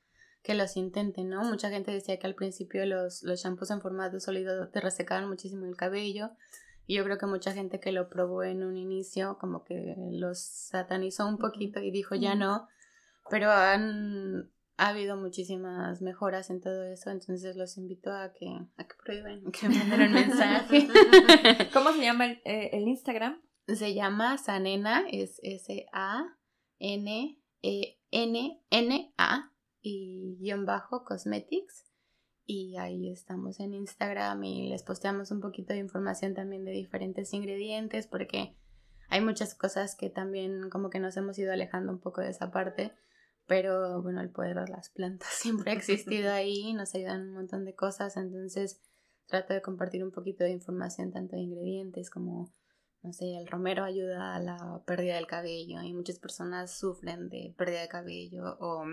que 0.42 0.54
los 0.54 0.76
intenten, 0.76 1.28
¿no? 1.28 1.42
Mucha 1.44 1.70
gente 1.70 1.92
decía 1.92 2.18
que 2.18 2.26
al 2.26 2.34
principio 2.34 2.84
los, 2.84 3.22
los 3.22 3.40
shampoos 3.40 3.70
en 3.70 3.80
formato 3.80 4.18
sólido 4.20 4.68
te 4.68 4.80
resecaban 4.80 5.28
muchísimo 5.28 5.66
el 5.66 5.76
cabello. 5.76 6.30
Y 6.86 6.96
yo 6.96 7.04
creo 7.04 7.16
que 7.16 7.26
mucha 7.26 7.52
gente 7.52 7.78
que 7.78 7.92
lo 7.92 8.08
probó 8.08 8.42
en 8.42 8.64
un 8.64 8.76
inicio 8.76 9.38
como 9.38 9.62
que 9.64 9.94
los 10.10 10.40
satanizó 10.40 11.28
un 11.28 11.38
poquito 11.38 11.80
y 11.80 11.92
dijo 11.92 12.16
ya 12.16 12.34
no. 12.34 12.68
Pero 13.30 13.52
han 13.52 14.50
ha 14.78 14.88
habido 14.88 15.16
muchísimas 15.16 16.02
mejoras 16.02 16.50
en 16.50 16.60
todo 16.60 16.82
eso, 16.84 17.10
entonces 17.10 17.54
los 17.56 17.76
invito 17.76 18.10
a 18.10 18.32
que, 18.32 18.48
a 18.76 18.84
que 18.84 18.94
prueben, 19.04 19.52
que 19.52 19.68
manden 19.68 20.02
un 20.02 20.12
mensaje. 20.12 20.88
¿Cómo 21.72 21.92
se 21.92 22.00
llama 22.02 22.26
el, 22.26 22.42
eh, 22.44 22.70
el 22.72 22.88
Instagram? 22.88 23.40
Se 23.68 23.94
llama 23.94 24.38
Sanena, 24.38 25.04
es 25.08 25.38
S-A-N-E-N-N-A 25.44 26.32
y 29.82 30.36
guion 30.40 30.64
bajo 30.64 31.04
cosmetics 31.04 31.84
y 32.44 32.76
ahí 32.76 33.10
estamos 33.10 33.60
en 33.60 33.74
Instagram 33.74 34.42
y 34.44 34.68
les 34.68 34.82
posteamos 34.82 35.30
un 35.30 35.40
poquito 35.40 35.72
de 35.72 35.80
información 35.80 36.34
también 36.34 36.64
de 36.64 36.72
diferentes 36.72 37.32
ingredientes 37.34 38.06
porque 38.06 38.56
hay 39.08 39.20
muchas 39.20 39.54
cosas 39.54 39.94
que 39.94 40.08
también 40.10 40.70
como 40.70 40.88
que 40.88 41.00
nos 41.00 41.16
hemos 41.16 41.38
ido 41.38 41.52
alejando 41.52 41.92
un 41.92 42.00
poco 42.00 42.20
de 42.20 42.30
esa 42.30 42.50
parte 42.50 42.92
pero 43.46 44.00
bueno 44.02 44.20
el 44.20 44.30
poder 44.30 44.56
de 44.56 44.70
las 44.70 44.88
plantas 44.90 45.28
siempre 45.32 45.72
ha 45.72 45.74
existido 45.74 46.32
ahí 46.32 46.72
nos 46.74 46.94
ayudan 46.94 47.28
un 47.28 47.34
montón 47.34 47.64
de 47.64 47.74
cosas 47.74 48.16
entonces 48.16 48.80
trato 49.26 49.54
de 49.54 49.62
compartir 49.62 50.04
un 50.04 50.12
poquito 50.12 50.44
de 50.44 50.50
información 50.50 51.12
tanto 51.12 51.36
de 51.36 51.42
ingredientes 51.42 52.10
como 52.10 52.52
no 53.02 53.12
sé, 53.12 53.36
el 53.36 53.48
romero 53.48 53.82
ayuda 53.82 54.36
a 54.36 54.38
la 54.38 54.82
pérdida 54.86 55.16
del 55.16 55.26
cabello 55.26 55.82
y 55.82 55.92
muchas 55.92 56.20
personas 56.20 56.78
sufren 56.78 57.28
de 57.28 57.52
pérdida 57.58 57.80
de 57.80 57.88
cabello 57.88 58.56
o 58.60 58.84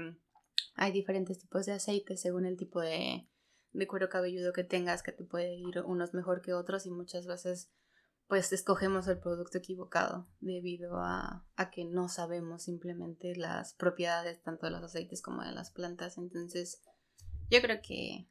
hay 0.76 0.92
diferentes 0.92 1.40
tipos 1.40 1.66
de 1.66 1.74
aceites 1.74 2.22
según 2.22 2.46
el 2.46 2.58
tipo 2.58 2.82
de, 2.82 3.28
de 3.72 3.88
cuero 3.88 4.10
cabelludo 4.10 4.54
que 4.54 4.64
tengas, 4.64 5.04
que 5.04 5.12
te 5.12 5.24
puede 5.24 5.54
ir 5.56 5.82
unos 5.86 6.14
mejor 6.14 6.42
que 6.42 6.54
otros 6.54 6.86
y 6.86 6.92
muchas 6.92 7.28
veces 7.28 7.72
pues 8.28 8.54
escogemos 8.54 9.08
el 9.08 9.20
producto 9.20 9.58
equivocado 9.58 10.30
debido 10.40 10.98
a, 10.98 11.48
a, 11.56 11.72
que 11.72 11.84
no 11.84 12.10
sabemos 12.10 12.64
simplemente 12.64 13.36
las 13.36 13.74
propiedades 13.74 14.42
tanto 14.44 14.68
de 14.68 14.72
los 14.72 14.84
aceites 14.84 15.24
como 15.24 15.44
de 15.44 15.52
las 15.52 15.72
plantas. 15.72 16.20
Entonces, 16.20 16.84
yo 17.50 17.60
creo 17.60 17.80
que 17.82 18.30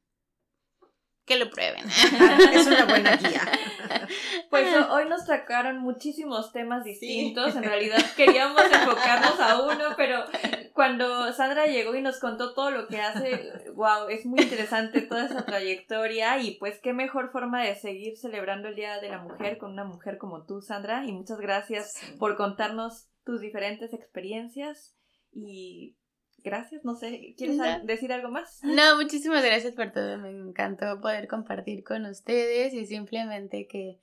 que 1.29 1.37
lo 1.37 1.51
prueben. 1.51 1.85
es 2.53 2.67
una 2.67 2.85
buena 2.87 3.17
guía. 3.17 3.43
Pues 4.51 4.75
hoy 4.91 5.07
nos 5.09 5.27
sacaron 5.27 5.81
muchísimos 5.81 6.53
temas 6.53 6.83
distintos. 6.85 7.55
En 7.55 7.63
realidad 7.63 7.99
queríamos 8.17 8.63
enfocarnos 8.63 9.39
a 9.39 9.63
uno, 9.63 9.95
pero 9.97 10.25
cuando 10.73 11.31
Sandra 11.35 11.67
llegó 11.67 11.95
y 11.95 12.01
nos 12.01 12.19
contó 12.19 12.55
todo 12.55 12.71
lo 12.71 12.89
que 12.89 13.01
hace, 13.01 13.53
wow, 13.75 14.09
es 14.09 14.25
muy 14.25 14.41
interesante 14.41 15.03
toda 15.03 15.27
esa 15.27 15.45
trayectoria 15.45 16.39
y 16.39 16.57
pues 16.59 16.81
qué 16.83 16.95
mejor 16.95 17.31
forma 17.31 17.63
de 17.63 17.75
seguir 17.75 18.17
celebrando 18.17 18.69
el 18.69 18.77
Día 18.77 18.99
de 19.01 19.11
la 19.11 19.19
Mujer 19.19 19.59
con 19.59 19.73
una 19.73 19.85
mujer 19.85 20.17
como 20.17 20.47
tú, 20.47 20.63
Sandra. 20.63 21.05
Y 21.05 21.13
muchas 21.13 21.39
gracias 21.39 21.95
por 22.19 22.37
contarnos 22.37 23.11
tus 23.25 23.41
diferentes 23.41 23.93
experiencias 23.93 24.97
y 25.33 25.98
gracias, 26.49 26.85
no 26.85 26.95
sé, 26.95 27.35
¿quieres 27.37 27.59
decir 27.85 28.13
algo 28.13 28.31
más? 28.31 28.61
No, 28.63 28.97
muchísimas 28.97 29.45
gracias 29.45 29.75
por 29.75 29.93
todo, 29.93 30.19
me 30.19 30.31
encantó 30.31 31.01
poder 31.01 31.29
compartir 31.29 31.85
con 31.85 32.07
ustedes 32.07 32.73
y 32.75 32.87
simplemente 32.87 33.67
que, 33.67 34.01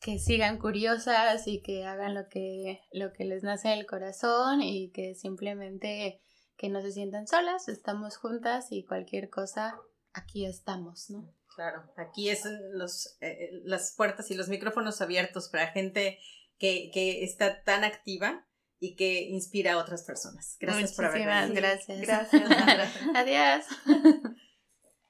que 0.00 0.18
sigan 0.18 0.58
curiosas 0.58 1.46
y 1.46 1.62
que 1.62 1.84
hagan 1.84 2.14
lo 2.14 2.28
que, 2.28 2.80
lo 2.92 3.12
que 3.12 3.24
les 3.24 3.42
nace 3.42 3.68
del 3.68 3.86
corazón 3.86 4.62
y 4.62 4.90
que 4.90 5.14
simplemente 5.14 6.20
que 6.56 6.68
no 6.68 6.80
se 6.80 6.92
sientan 6.92 7.26
solas, 7.26 7.68
estamos 7.68 8.16
juntas 8.16 8.68
y 8.70 8.84
cualquier 8.84 9.30
cosa, 9.30 9.78
aquí 10.12 10.46
estamos, 10.46 11.10
¿no? 11.10 11.34
Claro, 11.54 11.92
aquí 11.96 12.30
es 12.30 12.44
los, 12.72 13.18
eh, 13.20 13.50
las 13.64 13.94
puertas 13.94 14.30
y 14.30 14.34
los 14.34 14.48
micrófonos 14.48 15.00
abiertos 15.02 15.48
para 15.50 15.68
gente 15.68 16.18
que, 16.58 16.90
que 16.92 17.24
está 17.24 17.62
tan 17.62 17.84
activa 17.84 18.46
y 18.82 18.96
que 18.96 19.22
inspira 19.22 19.74
a 19.74 19.78
otras 19.78 20.02
personas. 20.02 20.56
Gracias 20.58 20.92
por 20.94 21.04
haber 21.04 21.24
venido. 21.24 21.54
gracias. 21.54 22.00
Gracias. 22.02 22.42
Adiós. 23.14 23.64